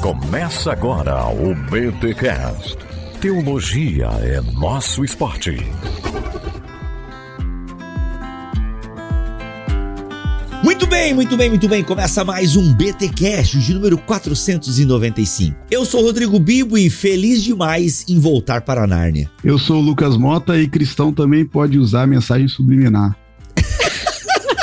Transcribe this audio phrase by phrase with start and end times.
[0.00, 2.76] Começa agora o BTCast.
[3.20, 5.58] Teologia é nosso esporte.
[10.62, 11.82] Muito bem, muito bem, muito bem.
[11.82, 15.56] Começa mais um BT Cash de número 495.
[15.70, 19.30] Eu sou Rodrigo Bibo e feliz demais em voltar para a Nárnia.
[19.42, 23.16] Eu sou o Lucas Mota e cristão também pode usar mensagem subliminar.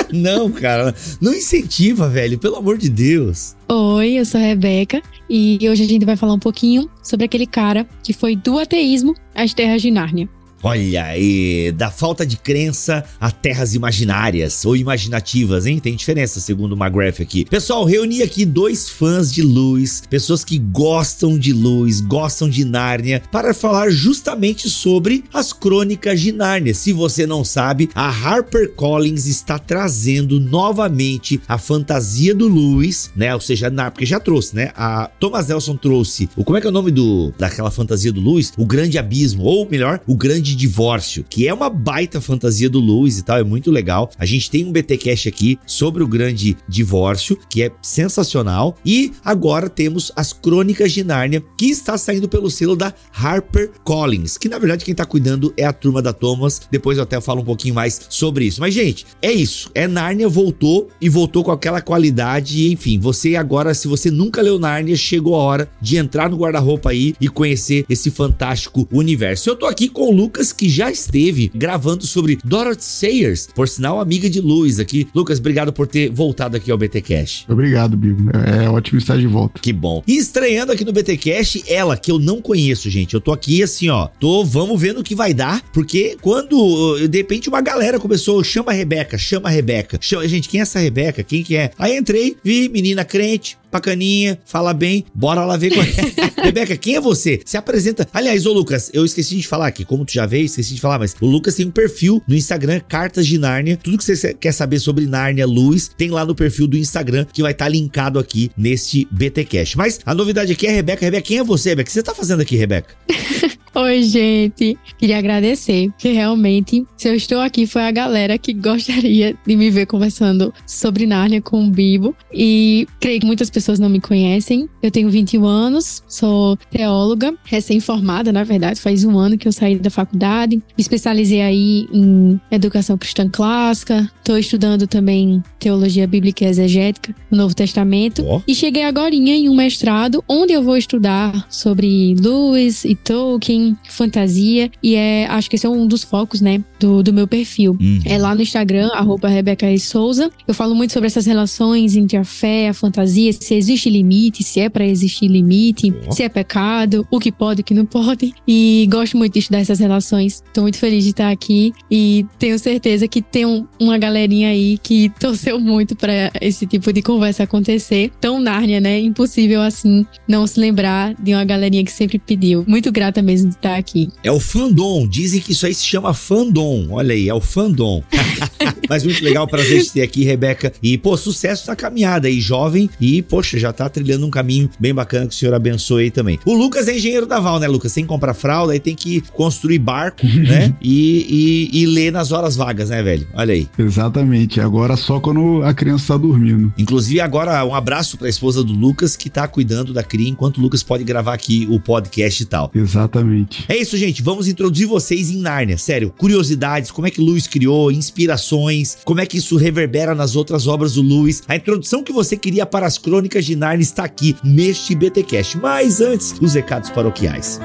[0.14, 3.56] não, cara, não incentiva, velho, pelo amor de Deus.
[3.70, 7.46] Oi, eu sou a Rebeca e hoje a gente vai falar um pouquinho sobre aquele
[7.46, 10.30] cara que foi do ateísmo às terras de Nárnia.
[10.64, 15.80] Olha aí, da falta de crença a terras imaginárias ou imaginativas, hein?
[15.80, 17.46] Tem diferença, segundo o McGrath aqui.
[17.46, 23.22] Pessoal, reuni aqui dois fãs de luz, pessoas que gostam de luz, gostam de Nárnia,
[23.32, 26.74] para falar justamente sobre as crônicas de Nárnia.
[26.74, 33.34] Se você não sabe, a HarperCollins está trazendo novamente a fantasia do Lewis, né?
[33.36, 34.72] Ou seja, na, porque já trouxe, né?
[34.76, 36.30] A Thomas Nelson trouxe.
[36.36, 38.54] O como é que é o nome do daquela fantasia do Lewis?
[38.58, 42.80] O Grande Abismo, ou melhor, o Grande de divórcio, que é uma baita fantasia do
[42.80, 44.10] Lewis e tal, é muito legal.
[44.18, 48.76] A gente tem um BT Cash aqui sobre o grande divórcio, que é sensacional.
[48.86, 54.38] E agora temos as Crônicas de Nárnia, que está saindo pelo selo da Harper Collins,
[54.38, 56.62] que na verdade quem tá cuidando é a turma da Thomas.
[56.72, 58.62] Depois eu até falo um pouquinho mais sobre isso.
[58.62, 59.70] Mas gente, é isso.
[59.74, 64.60] É Nárnia voltou e voltou com aquela qualidade, enfim, você agora se você nunca leu
[64.60, 69.50] Nárnia, chegou a hora de entrar no guarda-roupa aí e conhecer esse fantástico universo.
[69.50, 73.68] Eu tô aqui com o Lucas Lucas, que já esteve gravando sobre Dorothy Sayers, por
[73.68, 75.08] sinal, amiga de Luiz aqui.
[75.14, 77.46] Lucas, obrigado por ter voltado aqui ao BT Cash.
[77.50, 78.30] Obrigado, Bibo.
[78.38, 79.60] É, é ótimo estar de volta.
[79.60, 80.04] Que bom.
[80.06, 83.16] E estreando aqui no BT Cash, ela que eu não conheço, gente.
[83.16, 84.08] Eu tô aqui assim, ó.
[84.20, 88.72] Tô, vamos vendo o que vai dar, porque quando de repente uma galera começou, chama
[88.72, 89.98] a Rebeca, chama a Rebeca.
[90.00, 91.24] Chama, gente, quem é essa Rebeca?
[91.24, 91.72] Quem que é?
[91.80, 96.44] Aí entrei, vi menina crente, bacaninha, fala bem, bora lá ver qual é.
[96.44, 97.42] Rebeca, quem é você?
[97.46, 98.08] Se apresenta.
[98.14, 101.00] Aliás, ô Lucas, eu esqueci de falar aqui, como tu já veio, esqueci de falar,
[101.00, 103.78] mas o Lucas tem um perfil no Instagram, Cartas de Nárnia.
[103.78, 107.42] Tudo que você quer saber sobre Nárnia, Luz, tem lá no perfil do Instagram, que
[107.42, 109.76] vai estar tá linkado aqui neste BT Cash.
[109.76, 111.06] Mas a novidade aqui é a Rebeca.
[111.06, 111.88] Rebeca, quem é você, Rebeca?
[111.88, 112.96] O que você tá fazendo aqui, Rebeca?
[113.80, 114.76] Oi, gente.
[114.98, 119.70] Queria agradecer, que realmente, se eu estou aqui, foi a galera que gostaria de me
[119.70, 122.16] ver conversando sobre Nárnia com o Bibo.
[122.34, 124.68] E creio que muitas pessoas não me conhecem.
[124.82, 129.78] Eu tenho 21 anos, sou teóloga, recém-formada, na verdade, faz um ano que eu saí
[129.78, 130.56] da faculdade.
[130.56, 134.12] Me especializei aí em educação cristã clássica.
[134.18, 138.26] Estou estudando também teologia bíblica e exegética no Novo Testamento.
[138.28, 138.42] Oh.
[138.48, 144.70] E cheguei agora em um mestrado, onde eu vou estudar sobre Lewis e Tolkien fantasia.
[144.82, 147.78] E é, acho que esse é um dos focos, né, do, do meu perfil.
[147.80, 148.00] Uhum.
[148.06, 150.32] É lá no Instagram, arroba Rebeca e Souza.
[150.48, 154.60] Eu falo muito sobre essas relações entre a fé, a fantasia, se existe limite, se
[154.60, 158.34] é para existir limite, se é pecado, o que pode, o que não pode.
[158.48, 160.44] E gosto muito de estudar essas relações.
[160.54, 164.78] Tô muito feliz de estar aqui e tenho certeza que tem um, uma galerinha aí
[164.78, 168.12] que torceu muito para esse tipo de conversa acontecer.
[168.20, 169.00] Tão Nárnia, né?
[169.00, 172.64] Impossível assim não se lembrar de uma galerinha que sempre pediu.
[172.68, 174.10] Muito grata mesmo estar tá aqui.
[174.24, 175.08] É o fandom.
[175.08, 176.67] Dizem que isso aí se chama fandom.
[176.90, 178.04] Olha aí, é o fandom.
[178.90, 180.72] Mas muito legal, prazer de ter aqui, Rebeca.
[180.82, 182.90] E, pô, sucesso na caminhada aí, jovem.
[183.00, 186.40] E, poxa, já tá trilhando um caminho bem bacana que o senhor abençoe aí também.
[186.46, 187.94] O Lucas é engenheiro da Val, né, Lucas?
[187.94, 190.74] Tem que comprar fralda, aí tem que construir barco, né?
[190.82, 193.28] E, e, e ler nas horas vagas, né, velho?
[193.34, 193.68] Olha aí.
[193.78, 194.62] Exatamente.
[194.62, 196.72] Agora só quando a criança tá dormindo.
[196.78, 200.62] Inclusive, agora um abraço pra esposa do Lucas, que tá cuidando da cria, enquanto o
[200.62, 202.72] Lucas pode gravar aqui o podcast e tal.
[202.74, 203.66] Exatamente.
[203.68, 204.22] É isso, gente.
[204.22, 205.78] Vamos introduzir vocês em Nárnia.
[205.78, 206.14] Sério,
[206.58, 210.96] curiosidades, como é que Lewis criou, inspirações, como é que isso reverbera nas outras obras
[210.96, 211.44] do Lewis.
[211.48, 215.58] A introdução que você queria para as crônicas de Nárnia está aqui neste BTcast.
[215.58, 217.60] Mas antes, os recados paroquiais.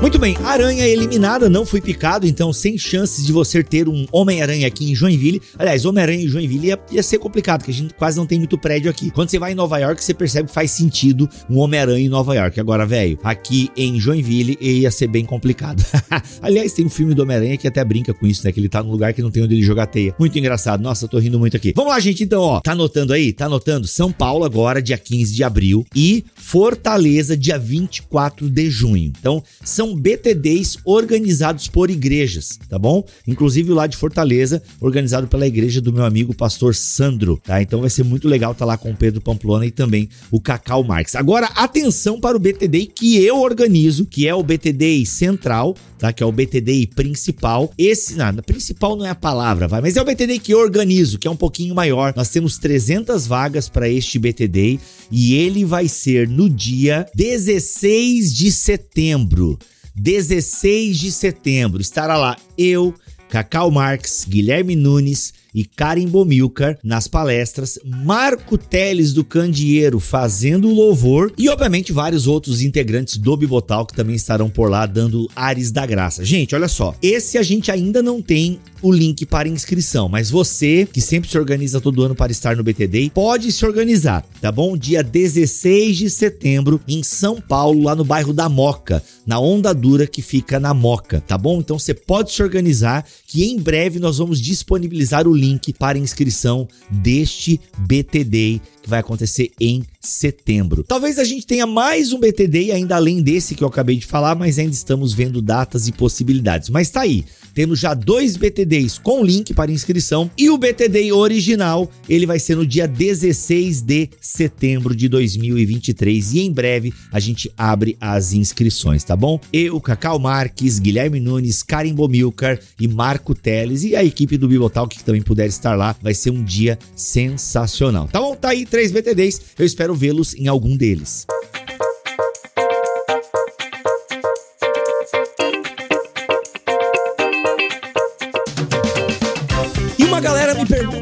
[0.00, 4.68] Muito bem, aranha eliminada, não fui picado, então sem chances de você ter um Homem-Aranha
[4.68, 5.42] aqui em Joinville.
[5.58, 8.56] Aliás, Homem-Aranha em Joinville ia, ia, ser complicado, porque a gente quase não tem muito
[8.56, 9.10] prédio aqui.
[9.10, 12.32] Quando você vai em Nova York, você percebe que faz sentido um Homem-Aranha em Nova
[12.32, 12.60] York.
[12.60, 15.84] Agora, velho, aqui em Joinville ia ser bem complicado.
[16.40, 18.52] Aliás, tem um filme do Homem-Aranha que até brinca com isso, né?
[18.52, 20.14] Que ele tá num lugar que não tem onde ele jogar teia.
[20.16, 20.80] Muito engraçado.
[20.80, 21.72] Nossa, eu tô rindo muito aqui.
[21.74, 22.60] Vamos lá, gente, então, ó.
[22.60, 23.32] Tá anotando aí?
[23.32, 23.88] Tá anotando?
[23.88, 25.84] São Paulo agora, dia 15 de abril.
[25.94, 29.12] E Fortaleza, dia 24 de junho.
[29.18, 33.04] Então, são BTDs organizados por igrejas, tá bom?
[33.26, 37.60] Inclusive lá de Fortaleza, organizado pela igreja do meu amigo pastor Sandro, tá?
[37.62, 40.40] Então vai ser muito legal estar tá lá com o Pedro Pamplona e também o
[40.40, 41.14] Cacau Marques.
[41.14, 46.12] Agora, atenção para o BTD que eu organizo, que é o BTD Central, tá?
[46.12, 47.72] Que é o BTD principal.
[47.76, 51.18] Esse, nada, principal não é a palavra, vai, mas é o BTD que eu organizo,
[51.18, 52.14] que é um pouquinho maior.
[52.16, 54.78] Nós temos 300 vagas para este BTD
[55.10, 59.58] e ele vai ser no dia 16 de setembro.
[59.98, 61.80] 16 de setembro.
[61.80, 62.94] Estará lá eu,
[63.28, 70.72] Cacau Marques, Guilherme Nunes, e Karen Bomilcar nas palestras, Marco Teles do Candeeiro fazendo o
[70.72, 75.72] louvor e, obviamente, vários outros integrantes do Bibotal que também estarão por lá dando ares
[75.72, 76.24] da graça.
[76.24, 80.88] Gente, olha só, esse a gente ainda não tem o link para inscrição, mas você
[80.92, 84.76] que sempre se organiza todo ano para estar no BTD, pode se organizar, tá bom?
[84.76, 90.06] Dia 16 de setembro em São Paulo, lá no bairro da Moca, na Onda Dura
[90.06, 91.58] que fica na Moca, tá bom?
[91.58, 95.98] Então você pode se organizar que em breve nós vamos disponibilizar o link link para
[95.98, 100.82] inscrição deste BTD que vai acontecer em setembro.
[100.82, 104.34] Talvez a gente tenha mais um BTD ainda além desse que eu acabei de falar,
[104.34, 106.70] mas ainda estamos vendo datas e possibilidades.
[106.70, 107.24] Mas tá aí,
[107.54, 112.56] temos já dois BTDs com link para inscrição e o BTD original, ele vai ser
[112.56, 119.04] no dia 16 de setembro de 2023 e em breve a gente abre as inscrições,
[119.04, 119.40] tá bom?
[119.52, 124.96] Eu, Cacau Marques, Guilherme Nunes, Karim Bomilcar e Marco Teles e a equipe do Bibotalk
[124.96, 128.08] que também puder estar lá, vai ser um dia sensacional.
[128.08, 128.34] Tá bom?
[128.34, 131.26] Tá aí três BTDs, eu espero vê-los em algum deles.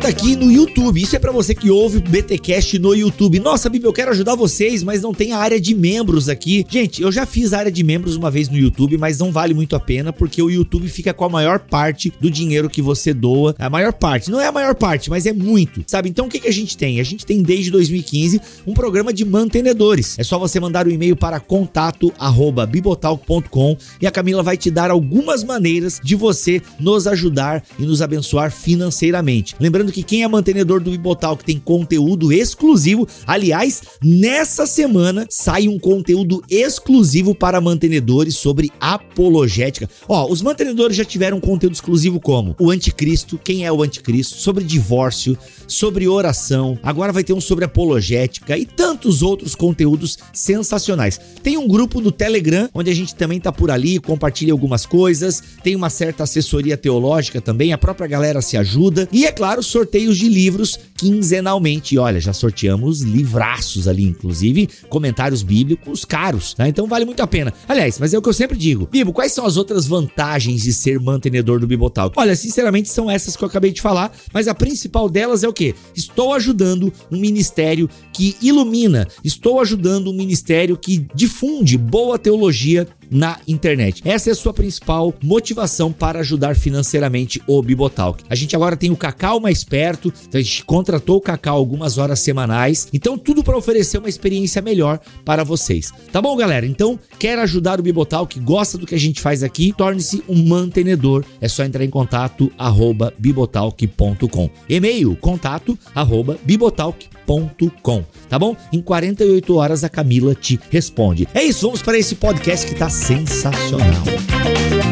[0.06, 1.02] Aqui no YouTube.
[1.02, 3.40] Isso é para você que ouve o BTcast no YouTube.
[3.40, 6.64] Nossa, Bibi, eu quero ajudar vocês, mas não tem a área de membros aqui.
[6.68, 9.52] Gente, eu já fiz a área de membros uma vez no YouTube, mas não vale
[9.52, 13.12] muito a pena porque o YouTube fica com a maior parte do dinheiro que você
[13.12, 13.52] doa.
[13.58, 16.08] A maior parte, não é a maior parte, mas é muito, sabe?
[16.08, 17.00] Então o que, que a gente tem?
[17.00, 20.16] A gente tem desde 2015 um programa de mantenedores.
[20.20, 24.92] É só você mandar o um e-mail para contato@bibotalk.com e a Camila vai te dar
[24.92, 29.56] algumas maneiras de você nos ajudar e nos abençoar financeiramente.
[29.58, 35.68] Lembrando que quem é mantenedor do Bibotal que tem conteúdo exclusivo, aliás, nessa semana sai
[35.68, 39.88] um conteúdo exclusivo para mantenedores sobre apologética.
[40.06, 44.64] Ó, os mantenedores já tiveram conteúdo exclusivo como o anticristo, quem é o anticristo, sobre
[44.64, 51.18] divórcio, sobre oração, agora vai ter um sobre apologética e tantos outros conteúdos sensacionais.
[51.42, 55.42] Tem um grupo do Telegram onde a gente também tá por ali, compartilha algumas coisas,
[55.62, 60.18] tem uma certa assessoria teológica também, a própria galera se ajuda e é claro, sorteios
[60.18, 61.94] de livros quinzenalmente.
[61.94, 66.68] E olha, já sorteamos livraços ali, inclusive comentários bíblicos caros, né?
[66.68, 67.54] Então vale muito a pena.
[67.68, 68.88] Aliás, mas é o que eu sempre digo.
[68.90, 72.18] Bibo, quais são as outras vantagens de ser mantenedor do Bibotalk?
[72.18, 75.52] Olha, sinceramente são essas que eu acabei de falar, mas a principal delas é o
[75.52, 75.74] quê?
[75.94, 83.38] Estou ajudando um ministério que ilumina, estou ajudando um ministério que difunde boa teologia na
[83.46, 84.02] internet.
[84.04, 88.24] Essa é a sua principal motivação para ajudar financeiramente o Bibotalk.
[88.28, 91.98] A gente agora tem o Cacau mais perto, então a gente contratou o Cacau algumas
[91.98, 95.92] horas semanais, então tudo para oferecer uma experiência melhor para vocês.
[96.12, 96.66] Tá bom, galera?
[96.66, 101.24] Então, quer ajudar o Bibotalk, gosta do que a gente faz aqui, torne-se um mantenedor.
[101.40, 104.50] É só entrar em contato arroba bibotalk.com.
[104.68, 108.04] E-mail contato arroba bibotalk.com.
[108.28, 108.56] Tá bom?
[108.72, 111.28] Em 48 horas a Camila te responde.
[111.34, 114.85] É isso, vamos para esse podcast que tá sensacional.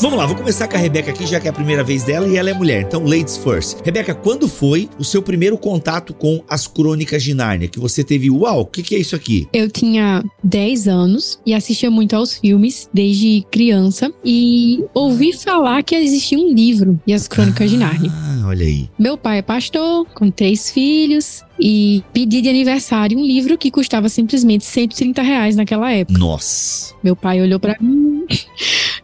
[0.00, 2.26] Vamos lá, vou começar com a Rebeca aqui, já que é a primeira vez dela
[2.26, 2.80] e ela é mulher.
[2.80, 3.76] Então, ladies first.
[3.84, 7.68] Rebeca, quando foi o seu primeiro contato com as crônicas de Nárnia?
[7.68, 9.46] Que você teve, uau, o que, que é isso aqui?
[9.52, 15.94] Eu tinha 10 anos e assistia muito aos filmes desde criança e ouvi falar que
[15.94, 18.10] existia um livro e as crônicas de Nárnia.
[18.10, 18.88] Ah, olha aí.
[18.98, 24.08] Meu pai é pastor, com três filhos, e pedi de aniversário um livro que custava
[24.08, 26.18] simplesmente 130 reais naquela época.
[26.18, 26.94] Nossa.
[27.02, 28.24] Meu pai olhou pra mim,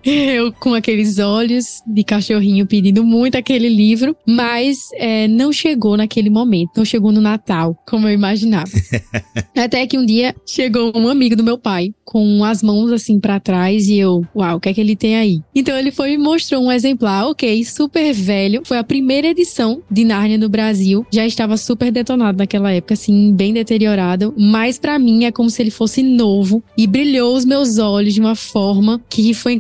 [0.37, 6.31] eu com aqueles olhos de cachorrinho pedindo muito aquele livro, mas é, não chegou naquele
[6.31, 8.71] momento, não chegou no Natal, como eu imaginava.
[9.57, 13.41] Até que um dia chegou um amigo do meu pai com as mãos assim pra
[13.41, 15.41] trás e eu, uau, o que é que ele tem aí?
[15.55, 20.05] Então ele foi e mostrou um exemplar, ok, super velho, foi a primeira edição de
[20.05, 25.25] Nárnia no Brasil, já estava super detonado naquela época, assim, bem deteriorado, mas pra mim
[25.25, 29.35] é como se ele fosse novo e brilhou os meus olhos de uma forma que
[29.35, 29.55] foi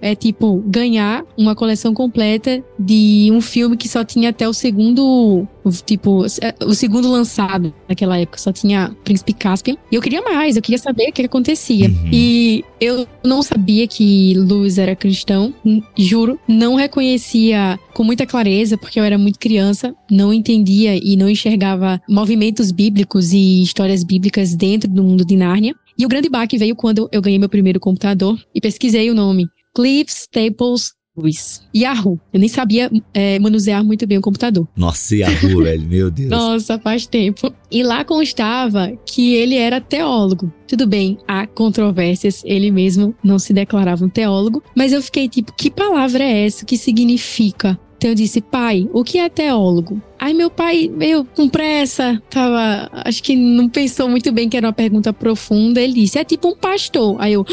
[0.00, 5.46] É tipo ganhar uma coleção completa de um filme que só tinha até o segundo
[5.84, 6.24] tipo,
[6.64, 9.76] o segundo lançado naquela época só tinha Príncipe Caspian.
[9.90, 11.88] E eu queria mais, eu queria saber o que acontecia.
[11.88, 12.10] Uhum.
[12.12, 15.54] E eu não sabia que Luz era cristão,
[15.96, 21.28] juro, não reconhecia com muita clareza, porque eu era muito criança, não entendia e não
[21.28, 25.74] enxergava movimentos bíblicos e histórias bíblicas dentro do mundo de Nárnia.
[25.96, 29.46] E o grande baque veio quando eu ganhei meu primeiro computador e pesquisei o nome.
[29.74, 31.62] Cliff Staples Luz.
[31.74, 32.18] Yahoo.
[32.32, 34.66] Eu nem sabia é, manusear muito bem o computador.
[34.76, 36.28] Nossa, Yahoo, velho, meu Deus.
[36.28, 37.54] Nossa, faz tempo.
[37.70, 40.52] E lá constava que ele era teólogo.
[40.66, 45.52] Tudo bem, há controvérsias, ele mesmo não se declarava um teólogo, mas eu fiquei tipo,
[45.52, 46.64] que palavra é essa?
[46.64, 47.78] O que significa?
[47.96, 50.02] Então eu disse, pai, o que é teólogo?
[50.24, 54.66] Aí meu pai veio com pressa, tava, acho que não pensou muito bem que era
[54.66, 55.78] uma pergunta profunda.
[55.78, 57.16] Ele disse: "É tipo um pastor".
[57.18, 57.44] Aí eu,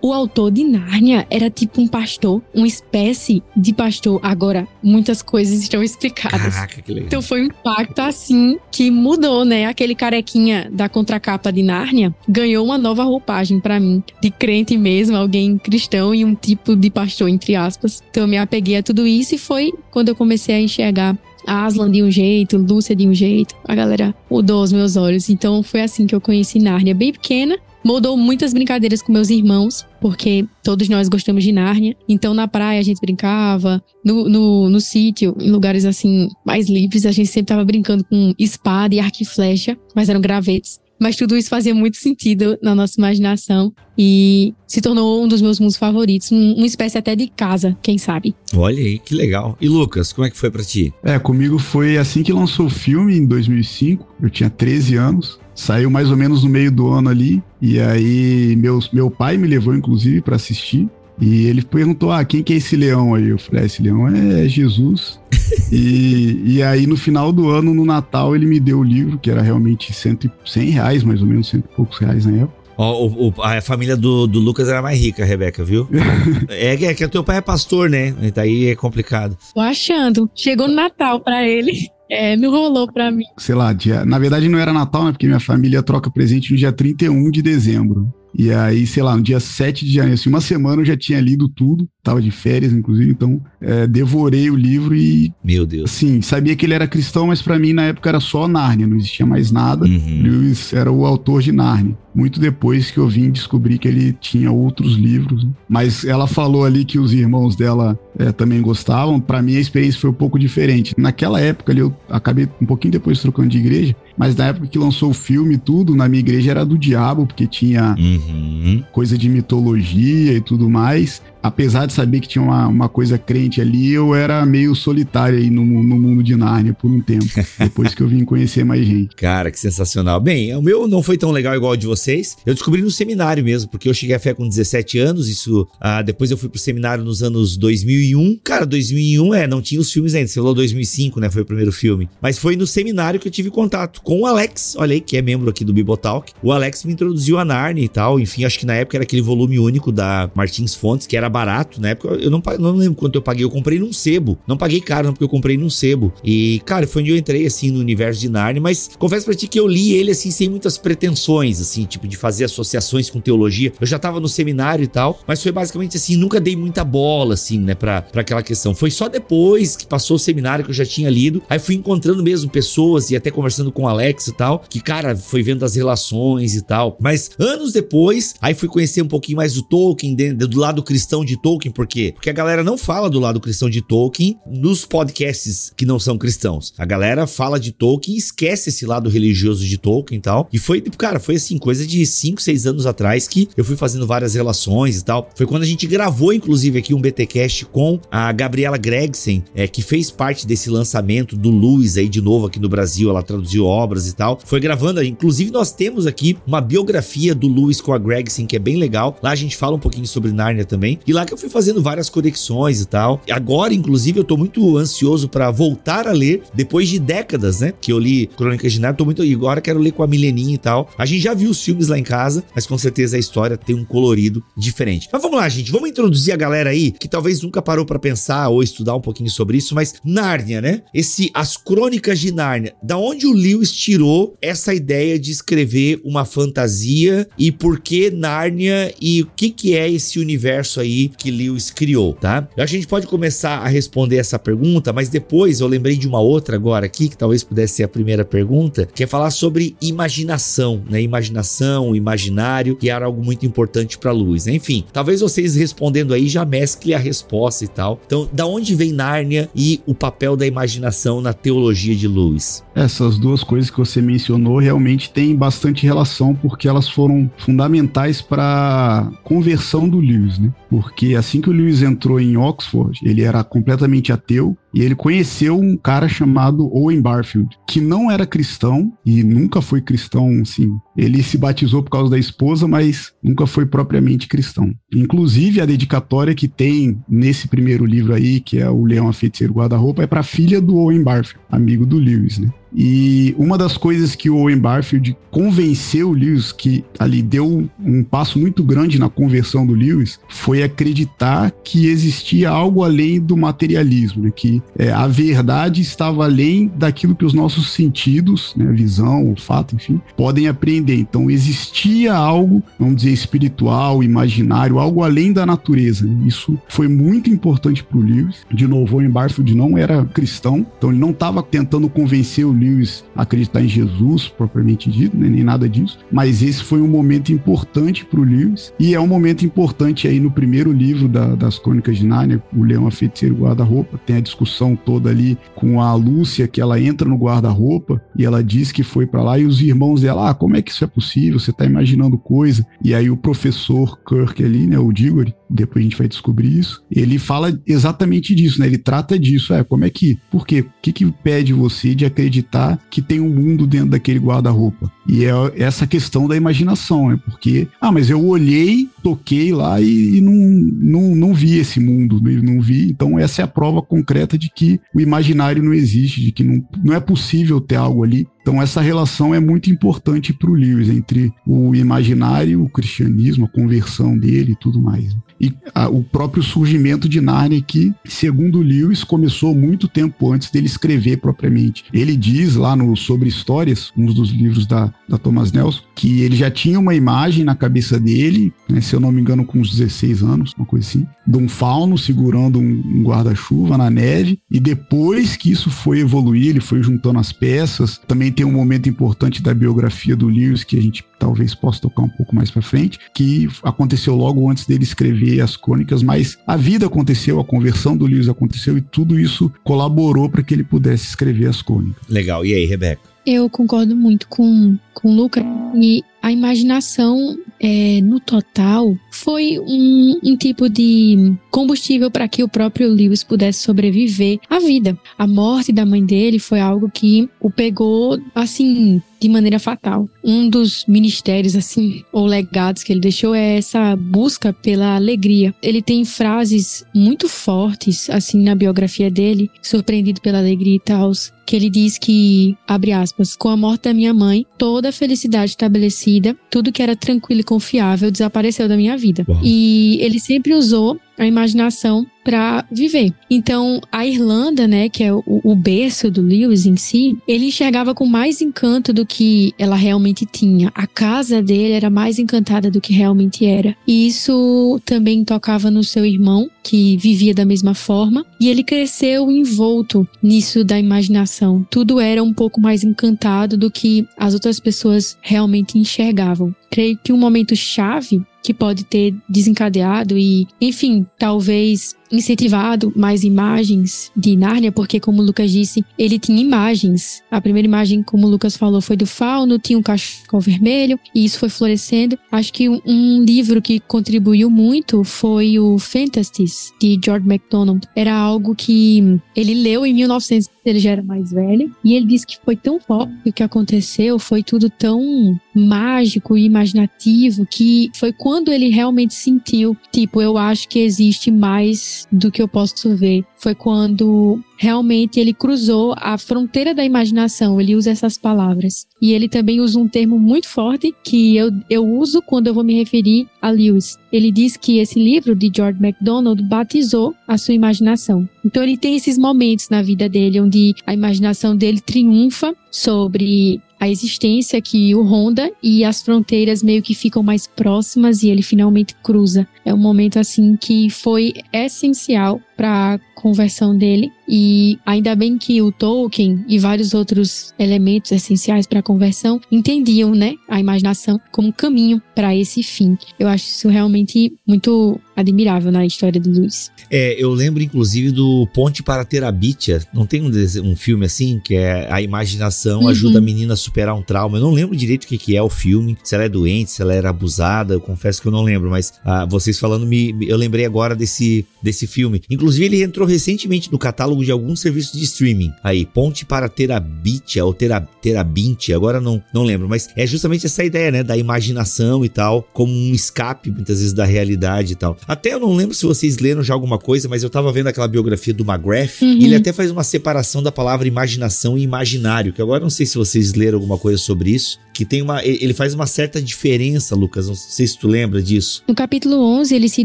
[0.00, 4.20] o autor de Nárnia era tipo um pastor, uma espécie de pastor.
[4.22, 6.54] Agora, muitas coisas estão explicadas.
[6.54, 7.08] Caraca, que legal.
[7.08, 9.66] Então foi um impacto assim que mudou, né?
[9.66, 15.16] Aquele carequinha da contracapa de Nárnia ganhou uma nova roupagem para mim, de crente mesmo,
[15.16, 18.00] alguém cristão e um tipo de pastor entre aspas.
[18.08, 21.18] Então eu me apeguei a tudo isso e foi quando eu comecei a enxergar
[21.50, 23.54] Aslan de um jeito, Lúcia de um jeito.
[23.66, 25.28] A galera mudou os meus olhos.
[25.28, 27.58] Então foi assim que eu conheci Nárnia, bem pequena.
[27.82, 31.96] Mudou muitas brincadeiras com meus irmãos, porque todos nós gostamos de Nárnia.
[32.08, 37.06] Então na praia a gente brincava, no, no, no sítio, em lugares assim mais livres,
[37.06, 40.78] a gente sempre tava brincando com espada e arco e flecha, mas eram gravetos.
[41.00, 45.58] Mas tudo isso fazia muito sentido na nossa imaginação e se tornou um dos meus
[45.58, 48.34] mundos favoritos, um, uma espécie até de casa, quem sabe.
[48.54, 49.56] Olha aí, que legal.
[49.60, 50.92] E Lucas, como é que foi para ti?
[51.02, 54.06] É, comigo foi assim que lançou o filme, em 2005.
[54.22, 55.40] Eu tinha 13 anos.
[55.54, 57.42] Saiu mais ou menos no meio do ano ali.
[57.60, 60.88] E aí, meus, meu pai me levou, inclusive, para assistir.
[61.20, 63.28] E ele perguntou: Ah, quem que é esse leão aí?
[63.28, 65.20] Eu falei: ah, Esse leão é Jesus.
[65.70, 69.30] e, e aí, no final do ano, no Natal, ele me deu o livro, que
[69.30, 72.60] era realmente cento, 100 reais, mais ou menos, cento e poucos reais na época.
[72.78, 75.86] Ó, o- o- a família do, do Lucas era mais rica, Rebeca, viu?
[76.48, 78.14] é, que- é que o teu pai é pastor, né?
[78.34, 79.36] Daí é complicado.
[79.54, 80.30] Tô achando.
[80.34, 81.72] Chegou no Natal pra ele.
[82.10, 83.22] É, não rolou pra mim.
[83.38, 85.12] sei lá, dia, na verdade não era Natal, né?
[85.12, 88.12] Porque minha família troca presente no dia 31 de dezembro.
[88.34, 91.20] E aí, sei lá, no dia 7 de janeiro, assim, uma semana eu já tinha
[91.20, 95.90] lido tudo, tava de férias, inclusive, então é, devorei o livro e, Meu Deus.
[95.90, 98.96] assim, sabia que ele era cristão, mas pra mim na época era só Nárnia, não
[98.96, 99.84] existia mais nada.
[99.84, 100.22] Uhum.
[100.22, 101.96] Lewis era o autor de Narnia.
[102.14, 105.44] Muito depois que eu vim descobrir que ele tinha outros livros.
[105.44, 105.50] né?
[105.68, 109.18] Mas ela falou ali que os irmãos dela eh, também gostavam.
[109.18, 110.94] Pra mim a experiência foi um pouco diferente.
[110.96, 113.96] Naquela época ali, eu acabei um pouquinho depois trocando de igreja.
[114.16, 117.26] Mas na época que lançou o filme e tudo, na minha igreja era do diabo,
[117.26, 118.82] porque tinha Uhum.
[118.92, 121.22] coisa de mitologia e tudo mais.
[121.42, 125.50] Apesar de saber que tinha uma, uma coisa crente ali, eu era meio solitário aí
[125.50, 127.26] no, no mundo de Nárnia por um tempo.
[127.58, 129.16] depois que eu vim conhecer mais gente.
[129.16, 130.20] Cara, que sensacional.
[130.20, 132.36] Bem, o meu não foi tão legal igual o de vocês.
[132.44, 135.28] Eu descobri no seminário mesmo, porque eu cheguei à fé com 17 anos.
[135.28, 138.38] Isso, ah, depois eu fui pro seminário nos anos 2001.
[138.44, 140.28] Cara, 2001 é, não tinha os filmes ainda.
[140.28, 141.30] Você falou 2005, né?
[141.30, 142.08] Foi o primeiro filme.
[142.20, 145.22] Mas foi no seminário que eu tive contato com o Alex, olha aí, que é
[145.22, 146.32] membro aqui do Bibotalk.
[146.42, 148.20] O Alex me introduziu a Narnia e tal.
[148.20, 151.80] Enfim, acho que na época era aquele volume único da Martins Fontes, que era barato.
[151.80, 153.44] Na época eu não, não lembro quanto eu paguei.
[153.44, 154.38] Eu comprei num sebo.
[154.46, 156.12] Não paguei caro, não, porque eu comprei num sebo.
[156.24, 158.60] E, cara, foi onde eu entrei, assim, no universo de Narnia.
[158.60, 162.16] Mas confesso pra ti que eu li ele, assim, sem muitas pretensões, assim, tipo, de
[162.16, 163.72] fazer associações com teologia.
[163.80, 165.20] Eu já tava no seminário e tal.
[165.26, 168.74] Mas foi basicamente assim, nunca dei muita bola, assim, né, pra, pra aquela questão.
[168.74, 171.42] Foi só depois que passou o seminário que eu já tinha lido.
[171.48, 174.62] Aí fui encontrando mesmo pessoas e até conversando com o Alex e tal.
[174.68, 176.96] Que, cara, foi vendo as relações e tal.
[177.00, 181.40] Mas anos depois, aí fui conhecer um pouquinho mais do Tolkien, do lado cristão de
[181.40, 181.72] Tolkien.
[181.72, 182.12] Por quê?
[182.14, 186.18] Porque a galera não fala do lado cristão de Tolkien nos podcasts que não são
[186.18, 186.72] cristãos.
[186.78, 190.48] A galera fala de Tolkien e esquece esse lado religioso de Tolkien e tal.
[190.52, 194.06] E foi, cara, foi assim, coisa de 5, 6 anos atrás que eu fui fazendo
[194.06, 195.28] várias relações e tal.
[195.34, 199.82] Foi quando a gente gravou, inclusive, aqui um BTcast com a Gabriela Gregson, é, que
[199.82, 203.10] fez parte desse lançamento do Lewis aí de novo aqui no Brasil.
[203.10, 204.38] Ela traduziu obras e tal.
[204.44, 208.58] Foi gravando, inclusive nós temos aqui uma biografia do Lewis com a Gregson, que é
[208.58, 209.16] bem legal.
[209.22, 210.98] Lá a gente fala um pouquinho sobre Narnia também.
[211.10, 213.20] E lá que eu fui fazendo várias conexões e tal.
[213.26, 217.74] E agora, inclusive, eu tô muito ansioso pra voltar a ler depois de décadas, né?
[217.80, 220.54] Que eu li Crônicas de Narnia, tô muito e agora quero ler com a Mileninha
[220.54, 220.88] e tal.
[220.96, 223.74] A gente já viu os filmes lá em casa, mas com certeza a história tem
[223.74, 225.08] um colorido diferente.
[225.12, 228.48] Mas vamos lá, gente, vamos introduzir a galera aí que talvez nunca parou pra pensar
[228.48, 230.82] ou estudar um pouquinho sobre isso, mas Nárnia, né?
[230.94, 232.74] Esse as Crônicas de Nárnia.
[232.80, 238.94] Da onde o Lewis tirou essa ideia de escrever uma fantasia e por que Nárnia
[239.00, 242.48] e o que que é esse universo aí que Lewis criou, tá?
[242.56, 246.56] A gente pode começar a responder essa pergunta, mas depois eu lembrei de uma outra
[246.56, 251.00] agora aqui, que talvez pudesse ser a primeira pergunta, que é falar sobre imaginação, né?
[251.00, 254.46] Imaginação, imaginário, que era algo muito importante para Lewis.
[254.46, 254.54] né?
[254.54, 258.00] Enfim, talvez vocês respondendo aí já mescle a resposta e tal.
[258.06, 262.62] Então, da onde vem Nárnia e o papel da imaginação na teologia de Lewis?
[262.74, 268.42] Essas duas coisas que você mencionou realmente têm bastante relação porque elas foram fundamentais para
[268.42, 270.52] a conversão do Lewis, né?
[270.70, 275.58] Porque assim que o Lewis entrou em Oxford, ele era completamente ateu e ele conheceu
[275.58, 280.70] um cara chamado Owen Barfield, que não era cristão e nunca foi cristão, assim.
[280.96, 284.72] Ele se batizou por causa da esposa, mas nunca foi propriamente cristão.
[284.94, 289.54] Inclusive, a dedicatória que tem nesse primeiro livro aí, que é O Leão, a Feiticeiro
[289.54, 292.50] Guarda-Roupa, é para a filha do Owen Barfield, amigo do Lewis, né?
[292.74, 298.04] E uma das coisas que o Owen Barfield convenceu o Lewis, que ali deu um
[298.04, 304.22] passo muito grande na conversão do Lewis, foi acreditar que existia algo além do materialismo,
[304.22, 304.30] né?
[304.34, 308.70] que é, a verdade estava além daquilo que os nossos sentidos, né?
[308.72, 310.98] visão, olfato, enfim, podem apreender.
[310.98, 316.08] Então existia algo, vamos dizer, espiritual, imaginário, algo além da natureza.
[316.26, 318.46] Isso foi muito importante para o Lewis.
[318.52, 323.04] De novo, o Barfield não era cristão, então ele não estava tentando convencer o Lewis
[323.16, 325.28] a acreditar em Jesus, propriamente dito, né?
[325.28, 325.98] nem nada disso.
[326.10, 330.20] Mas esse foi um momento importante para o Lewis e é um momento importante aí
[330.20, 333.98] no primeiro livro da- das Crônicas de Nárnia, o Leão, a Feiticeiro e o Guarda-Roupa.
[334.06, 338.42] Tem a discussão toda ali com a Lúcia, que ela entra no guarda-roupa e ela
[338.42, 340.86] diz que foi para lá e os irmãos dela, ah, como é que isso é
[340.86, 341.38] possível?
[341.38, 342.66] Você tá imaginando coisa.
[342.82, 346.82] E aí o professor Kirk ali, né, o Diggory, depois a gente vai descobrir isso,
[346.90, 348.66] ele fala exatamente disso, né?
[348.66, 350.60] Ele trata disso, é, como é que, por quê?
[350.60, 354.90] O que que impede você de acreditar que tem um mundo dentro daquele guarda-roupa?
[355.10, 357.18] E é essa questão da imaginação, né?
[357.24, 362.22] Porque, ah, mas eu olhei, toquei lá e, e não, não, não vi esse mundo,
[362.22, 362.40] né?
[362.40, 362.88] não vi.
[362.90, 366.64] Então, essa é a prova concreta de que o imaginário não existe, de que não,
[366.84, 368.28] não é possível ter algo ali.
[368.40, 373.48] Então, essa relação é muito importante para o Lewis, entre o imaginário, o cristianismo, a
[373.48, 375.16] conversão dele e tudo mais.
[375.40, 380.66] E a- o próprio surgimento de Narnia, que, segundo Lewis, começou muito tempo antes dele
[380.66, 381.84] escrever propriamente.
[381.92, 386.36] Ele diz lá no Sobre Histórias, um dos livros da, da Thomas Nelson, que ele
[386.36, 389.70] já tinha uma imagem na cabeça dele, né, se eu não me engano, com uns
[389.70, 394.58] 16 anos, uma coisa assim, de um fauno segurando um, um guarda-chuva na neve, e
[394.60, 397.98] depois que isso foi evoluir, ele foi juntando as peças.
[398.06, 402.02] Também tem um momento importante da biografia do Lewis que a gente talvez possa tocar
[402.02, 406.56] um pouco mais para frente, que aconteceu logo antes dele escrever as crônicas, mas a
[406.56, 411.04] vida aconteceu, a conversão do Lewis aconteceu e tudo isso colaborou para que ele pudesse
[411.04, 412.02] escrever as crônicas.
[412.08, 412.44] Legal.
[412.44, 413.02] E aí, Rebeca?
[413.26, 420.18] Eu concordo muito com, com o Lucas e a imaginação é, no total foi um,
[420.24, 424.98] um tipo de combustível para que o próprio Lewis pudesse sobreviver à vida.
[425.18, 430.08] A morte da mãe dele foi algo que o pegou assim de maneira fatal.
[430.24, 435.54] Um dos ministérios assim ou legados que ele deixou é essa busca pela alegria.
[435.62, 441.12] Ele tem frases muito fortes assim na biografia dele, surpreendido pela alegria e tal,
[441.46, 445.50] que ele diz que abre aspas, com a morte da minha mãe, toda a felicidade
[445.50, 449.24] estabelecida, tudo que era tranquilo e confiável desapareceu da minha vida.
[449.28, 449.40] Uau.
[449.42, 453.12] E ele sempre usou a imaginação para viver.
[453.30, 457.94] Então, a Irlanda, né, que é o, o, berço do Lewis em si, ele enxergava
[457.94, 460.70] com mais encanto do que ela realmente tinha.
[460.74, 463.74] A casa dele era mais encantada do que realmente era.
[463.86, 469.30] E isso também tocava no seu irmão, que vivia da mesma forma, e ele cresceu
[469.30, 471.66] envolto nisso da imaginação.
[471.70, 476.54] Tudo era um pouco mais encantado do que as outras pessoas realmente enxergavam.
[476.70, 484.10] Creio que um momento chave que pode ter desencadeado e, enfim, talvez incentivado mais imagens
[484.16, 487.22] de Nárnia, porque, como o Lucas disse, ele tinha imagens.
[487.30, 491.24] A primeira imagem, como o Lucas falou, foi do fauno, tinha um cachecol vermelho, e
[491.24, 492.18] isso foi florescendo.
[492.30, 497.86] Acho que um, um livro que contribuiu muito foi o Fantasties, de George MacDonald.
[497.94, 502.26] Era algo que ele leu em 1900, ele já era mais velho, e ele disse
[502.26, 508.12] que foi tão forte o que aconteceu, foi tudo tão mágico e imaginativo, que foi
[508.12, 513.24] quando ele realmente sentiu, tipo, eu acho que existe mais do que eu posso ver.
[513.36, 517.60] Foi quando realmente ele cruzou a fronteira da imaginação.
[517.60, 518.86] Ele usa essas palavras.
[519.00, 522.62] E ele também usa um termo muito forte que eu, eu uso quando eu vou
[522.64, 523.98] me referir a Lewis.
[524.12, 528.28] Ele diz que esse livro de George MacDonald batizou a sua imaginação.
[528.44, 533.88] Então ele tem esses momentos na vida dele onde a imaginação dele triunfa sobre a
[533.88, 538.94] existência que o ronda e as fronteiras meio que ficam mais próximas e ele finalmente
[539.02, 539.48] cruza.
[539.70, 545.62] É um momento assim que foi essencial para a conversão dele e ainda bem que
[545.62, 551.52] o Tolkien e vários outros elementos essenciais para a conversão entendiam, né, a imaginação como
[551.52, 552.98] caminho para esse fim.
[553.18, 556.70] Eu acho isso realmente muito admirável na história do Luiz.
[556.90, 559.82] É, eu lembro inclusive do Ponte para Terabitia.
[559.94, 560.30] Não tem um,
[560.64, 562.88] um filme assim que é a imaginação Uhum.
[562.88, 564.38] ajuda a menina a superar um trauma.
[564.38, 566.82] Eu não lembro direito o que, que é o filme, se ela é doente, se
[566.82, 567.74] ela era abusada.
[567.74, 571.46] Eu confesso que eu não lembro, mas ah, vocês falando me, eu lembrei agora desse
[571.62, 572.22] desse filme.
[572.30, 575.52] Inclusive ele entrou recentemente no catálogo de alguns serviços de streaming.
[575.62, 580.64] Aí Ponte para Terabitia ou Tera, Terabinte, agora não não lembro, mas é justamente essa
[580.64, 584.96] ideia, né, da imaginação e tal, como um escape muitas vezes da realidade e tal.
[585.06, 587.86] Até eu não lembro se vocês leram já alguma coisa, mas eu tava vendo aquela
[587.88, 589.18] biografia do McGrath Uhum.
[589.18, 592.86] e ele até faz uma separação da palavra imaginação e imaginário, que agora não sei
[592.86, 596.96] se vocês leram alguma coisa sobre isso, que tem uma ele faz uma certa diferença,
[596.96, 598.64] Lucas, não sei se tu lembra disso.
[598.66, 599.84] No capítulo 11, ele se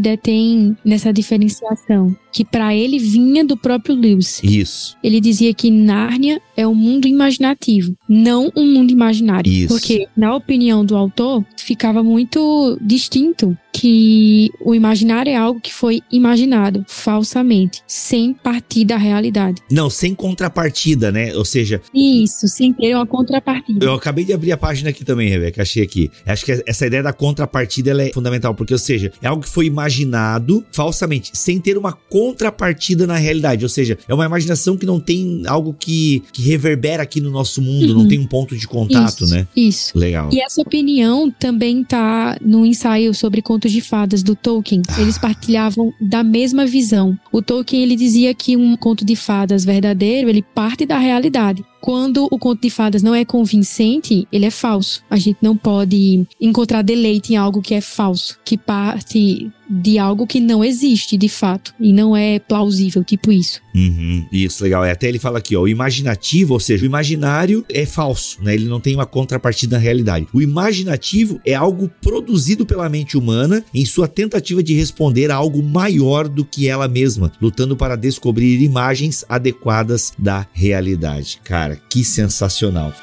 [0.00, 4.40] detém nessa diferenciação, que para ele vinha do próprio Lewis.
[4.42, 4.96] Isso.
[5.04, 9.52] Ele dizia que Nárnia é um mundo imaginativo, não um mundo imaginário.
[9.52, 9.68] Isso.
[9.68, 16.00] Porque, na opinião do autor, ficava muito distinto que o imaginário é algo que foi
[16.10, 19.60] imaginado falsamente, sem partir da realidade.
[19.70, 21.34] Não, sem contrapartida, né?
[21.36, 23.84] Ou seja, Isso, sem ter uma contrapartida.
[23.84, 26.10] Eu acabei de abrir a página aqui também, Rebeca, achei aqui.
[26.24, 29.48] Acho que essa ideia da contrapartida ela é fundamental, porque, ou seja, é algo que
[29.48, 33.64] foi imaginado falsamente, sem ter uma contrapartida na realidade.
[33.64, 37.60] Ou seja, é uma imaginação que não tem algo que, que reverbera aqui no nosso
[37.60, 38.08] mundo, não Uhum.
[38.08, 39.46] tem um ponto de contato, Isso, né?
[39.56, 39.98] Isso.
[39.98, 40.28] Legal.
[40.32, 44.82] E essa opinião também tá no ensaio sobre contos de fadas do Tolkien.
[44.98, 47.18] Eles partilhavam da mesma visão.
[47.32, 51.64] O Tolkien ele dizia que um conto de fadas verdadeiro, ele parte da realidade.
[51.86, 55.04] Quando o conto de fadas não é convincente, ele é falso.
[55.08, 60.26] A gente não pode encontrar deleite em algo que é falso, que parte de algo
[60.26, 63.60] que não existe de fato e não é plausível, tipo isso.
[63.74, 64.84] Uhum, isso, legal.
[64.84, 68.54] É, até ele fala aqui, ó, o imaginativo, ou seja, o imaginário é falso, né?
[68.54, 70.26] Ele não tem uma contrapartida na realidade.
[70.32, 75.62] O imaginativo é algo produzido pela mente humana em sua tentativa de responder a algo
[75.62, 81.40] maior do que ela mesma, lutando para descobrir imagens adequadas da realidade.
[81.44, 82.94] Cara, que sensacional.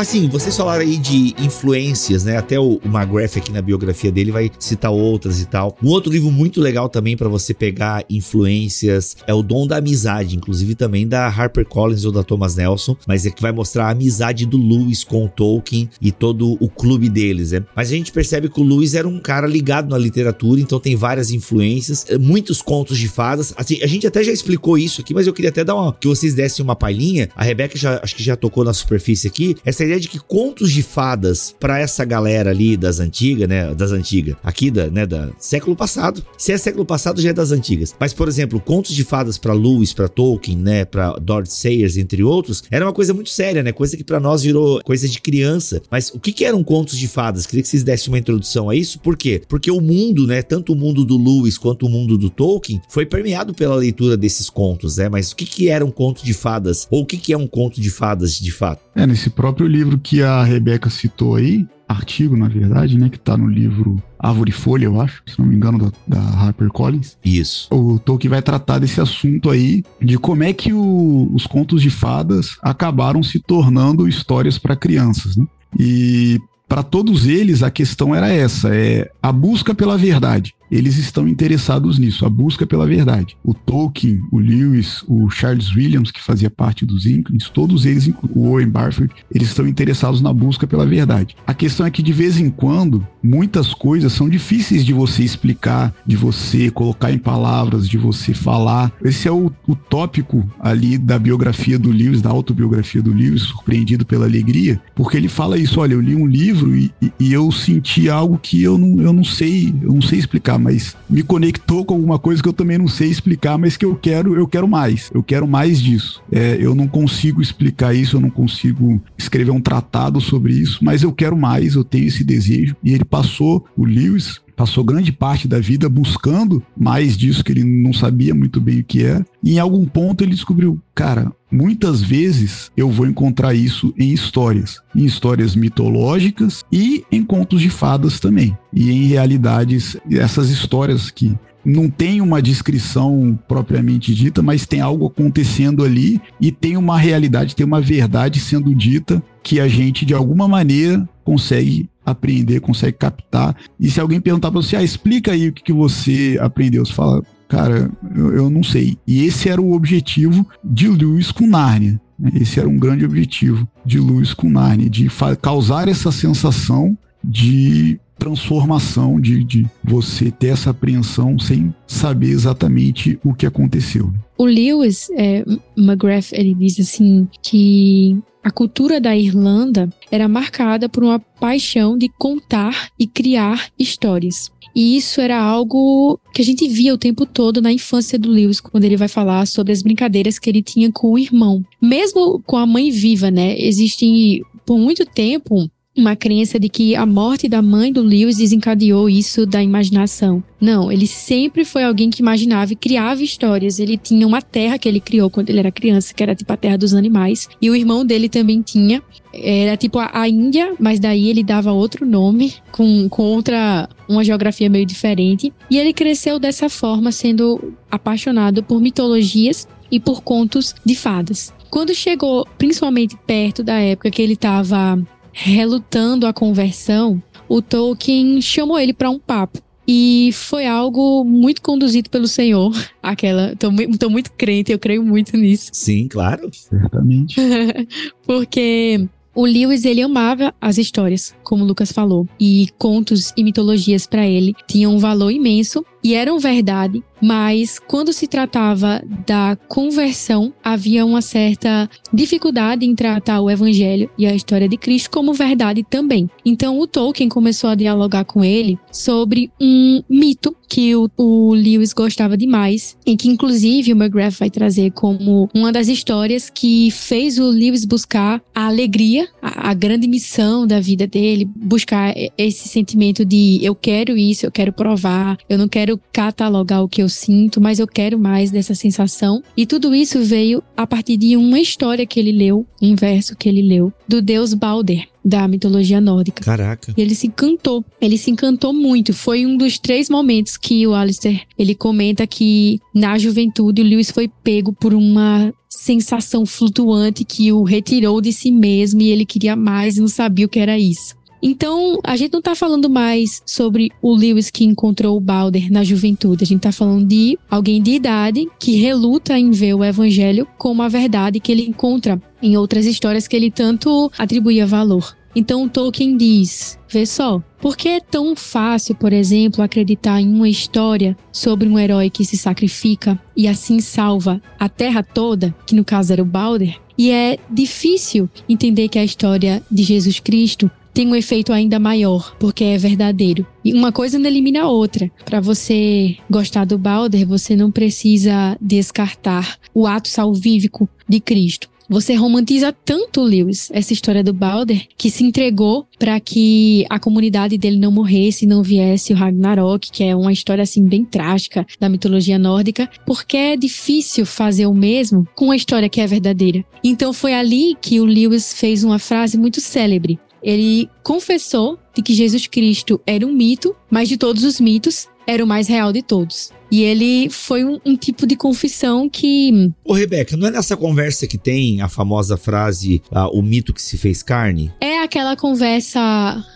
[0.00, 2.38] Assim, vocês falaram aí de influências, né?
[2.38, 5.76] Até o, o McGrath aqui na biografia dele vai citar outras e tal.
[5.82, 10.34] Um outro livro muito legal também para você pegar influências é O Dom da Amizade,
[10.34, 13.90] inclusive também da Harper Collins ou da Thomas Nelson, mas é que vai mostrar a
[13.90, 17.62] amizade do Lewis com Tolkien e todo o clube deles, né?
[17.76, 20.96] Mas a gente percebe que o Lewis era um cara ligado na literatura, então tem
[20.96, 23.52] várias influências, eh, muitos contos de fadas.
[23.54, 26.08] Assim, a gente até já explicou isso aqui, mas eu queria até dar uma que
[26.08, 27.28] vocês dessem uma palhinha.
[27.36, 30.70] A Rebeca já acho que já tocou na superfície aqui, essa ideia de que contos
[30.70, 35.30] de fadas para essa galera ali das antigas, né, das antigas, aqui da, né, da
[35.38, 36.22] século passado.
[36.38, 37.94] Se é século passado já é das antigas.
[37.98, 42.22] Mas por exemplo, contos de fadas para Lewis, para Tolkien, né, para Dorothy Sayers, entre
[42.22, 43.72] outros, era uma coisa muito séria, né?
[43.72, 45.82] Coisa que para nós virou coisa de criança.
[45.90, 47.46] Mas o que que eram contos de fadas?
[47.46, 49.00] Queria que vocês dessem uma introdução a isso.
[49.00, 49.42] Por quê?
[49.48, 53.04] Porque o mundo, né, tanto o mundo do Lewis quanto o mundo do Tolkien, foi
[53.06, 55.08] permeado pela leitura desses contos, né?
[55.08, 56.86] Mas o que que era um conto de fadas?
[56.90, 58.82] Ou o que que é um conto de fadas de fato?
[58.94, 63.36] É, nesse próprio livro que a Rebeca citou aí, artigo, na verdade, né, que tá
[63.36, 67.16] no livro Árvore e Folha, eu acho, se não me engano, da, da Harper Collins.
[67.24, 67.68] Isso.
[67.72, 71.90] O Tolkien vai tratar desse assunto aí, de como é que o, os contos de
[71.90, 75.46] fadas acabaram se tornando histórias para crianças, né?
[75.78, 81.26] E para todos eles a questão era essa, é a busca pela verdade eles estão
[81.26, 83.36] interessados nisso, a busca pela verdade.
[83.42, 88.48] O Tolkien, o Lewis, o Charles Williams, que fazia parte dos Inklings, todos eles, o
[88.48, 91.36] Owen Barford, eles estão interessados na busca pela verdade.
[91.46, 95.94] A questão é que de vez em quando, muitas coisas são difíceis de você explicar,
[96.06, 98.92] de você colocar em palavras, de você falar.
[99.04, 104.06] Esse é o, o tópico ali da biografia do Lewis, da autobiografia do Lewis, Surpreendido
[104.06, 107.50] pela Alegria, porque ele fala isso, olha, eu li um livro e, e, e eu
[107.50, 111.84] senti algo que eu não, eu não sei, eu não sei explicar mas me conectou
[111.84, 114.68] com alguma coisa que eu também não sei explicar, mas que eu quero, eu quero
[114.68, 115.10] mais.
[115.12, 116.22] Eu quero mais disso.
[116.30, 121.02] É, eu não consigo explicar isso, eu não consigo escrever um tratado sobre isso, mas
[121.02, 122.76] eu quero mais, eu tenho esse desejo.
[122.84, 127.64] E ele passou, o Lewis, passou grande parte da vida buscando mais disso que ele
[127.64, 129.24] não sabia muito bem o que era.
[129.42, 134.82] E em algum ponto ele descobriu, cara, muitas vezes eu vou encontrar isso em histórias,
[134.94, 138.54] em histórias mitológicas e em contos de fadas também.
[138.70, 145.06] E em realidades, essas histórias que não tem uma descrição propriamente dita, mas tem algo
[145.06, 150.12] acontecendo ali e tem uma realidade, tem uma verdade sendo dita que a gente de
[150.12, 153.56] alguma maneira consegue apreender, consegue captar.
[153.78, 156.92] E se alguém perguntar para você, ah, explica aí o que, que você aprendeu, você
[156.92, 158.96] fala, cara, eu, eu não sei.
[159.06, 162.00] E esse era o objetivo de Lewis com Narnia.
[162.18, 162.32] Né?
[162.40, 165.08] Esse era um grande objetivo de Lewis com Narnia, de
[165.40, 173.32] causar essa sensação de transformação, de, de você ter essa apreensão sem saber exatamente o
[173.34, 174.12] que aconteceu.
[174.36, 175.42] O Lewis é,
[175.76, 178.18] McGrath, ele diz assim que
[178.50, 184.50] a cultura da Irlanda era marcada por uma paixão de contar e criar histórias.
[184.74, 188.60] E isso era algo que a gente via o tempo todo na infância do Lewis,
[188.60, 191.64] quando ele vai falar sobre as brincadeiras que ele tinha com o irmão.
[191.80, 193.56] Mesmo com a mãe viva, né?
[193.56, 199.08] Existem, por muito tempo, uma crença de que a morte da mãe do Lewis desencadeou
[199.08, 200.42] isso da imaginação.
[200.60, 203.78] Não, ele sempre foi alguém que imaginava e criava histórias.
[203.78, 206.56] Ele tinha uma terra que ele criou quando ele era criança, que era tipo a
[206.56, 207.48] terra dos animais.
[207.60, 209.02] E o irmão dele também tinha.
[209.32, 214.24] Era tipo a, a Índia, mas daí ele dava outro nome, com, com outra, uma
[214.24, 215.52] geografia meio diferente.
[215.70, 221.52] E ele cresceu dessa forma, sendo apaixonado por mitologias e por contos de fadas.
[221.70, 224.98] Quando chegou, principalmente perto da época que ele estava
[225.32, 229.60] relutando a conversão, o Tolkien chamou ele para um papo.
[229.92, 232.72] E foi algo muito conduzido pelo Senhor.
[233.02, 233.56] Aquela.
[233.56, 235.70] Tô, tô, muito crente, eu creio muito nisso.
[235.72, 236.48] Sim, claro.
[236.52, 237.34] Certamente.
[238.24, 244.06] Porque o Lewis ele amava as histórias, como o Lucas falou, e contos e mitologias
[244.06, 250.52] para ele tinham um valor imenso e eram verdade, mas quando se tratava da conversão,
[250.62, 255.82] havia uma certa dificuldade em tratar o evangelho e a história de Cristo como verdade
[255.82, 256.28] também.
[256.44, 261.92] Então o Tolkien começou a dialogar com ele sobre um mito que o, o Lewis
[261.92, 267.40] gostava demais, e que inclusive o McGrath vai trazer como uma das histórias que fez
[267.40, 273.24] o Lewis buscar a alegria, a, a grande missão da vida dele, buscar esse sentimento
[273.24, 277.60] de eu quero isso, eu quero provar, eu não quero catalogar o que eu sinto,
[277.60, 279.42] mas eu quero mais dessa sensação.
[279.56, 283.48] E tudo isso veio a partir de uma história que ele leu, um verso que
[283.48, 286.42] ele leu, do deus Balder da mitologia nórdica.
[286.42, 286.94] Caraca.
[286.96, 287.84] E ele se encantou.
[288.00, 289.12] Ele se encantou muito.
[289.12, 294.10] Foi um dos três momentos que o Alistair ele comenta que na juventude o Lewis
[294.10, 299.54] foi pego por uma sensação flutuante que o retirou de si mesmo e ele queria
[299.54, 301.14] mais e não sabia o que era isso.
[301.42, 305.82] Então, a gente não tá falando mais sobre o Lewis que encontrou o Balder na
[305.82, 306.44] juventude.
[306.44, 310.82] A gente tá falando de alguém de idade que reluta em ver o evangelho como
[310.82, 315.16] a verdade que ele encontra em outras histórias que ele tanto atribuía valor.
[315.34, 320.48] Então Tolkien diz: vê só, por que é tão fácil, por exemplo, acreditar em uma
[320.48, 325.84] história sobre um herói que se sacrifica e assim salva a terra toda, que no
[325.84, 326.78] caso era o Balder?
[326.98, 330.70] E é difícil entender que a história de Jesus Cristo
[331.00, 333.46] tem um efeito ainda maior, porque é verdadeiro.
[333.64, 335.10] E uma coisa não elimina a outra.
[335.24, 341.70] Para você gostar do Balder, você não precisa descartar o ato salvífico de Cristo.
[341.88, 347.56] Você romantiza tanto, Lewis, essa história do Balder, que se entregou para que a comunidade
[347.56, 351.88] dele não morresse, não viesse o Ragnarok, que é uma história assim bem trágica da
[351.88, 356.62] mitologia nórdica, porque é difícil fazer o mesmo com uma história que é verdadeira.
[356.84, 360.20] Então foi ali que o Lewis fez uma frase muito célebre.
[360.42, 365.44] Ele confessou de que Jesus Cristo era um mito, mas de todos os mitos, era
[365.44, 366.50] o mais real de todos.
[366.70, 369.72] E ele foi um, um, tipo de confissão que.
[369.84, 373.82] Ô, Rebeca, não é nessa conversa que tem a famosa frase, ah, o mito que
[373.82, 374.72] se fez carne?
[374.80, 376.00] É aquela conversa.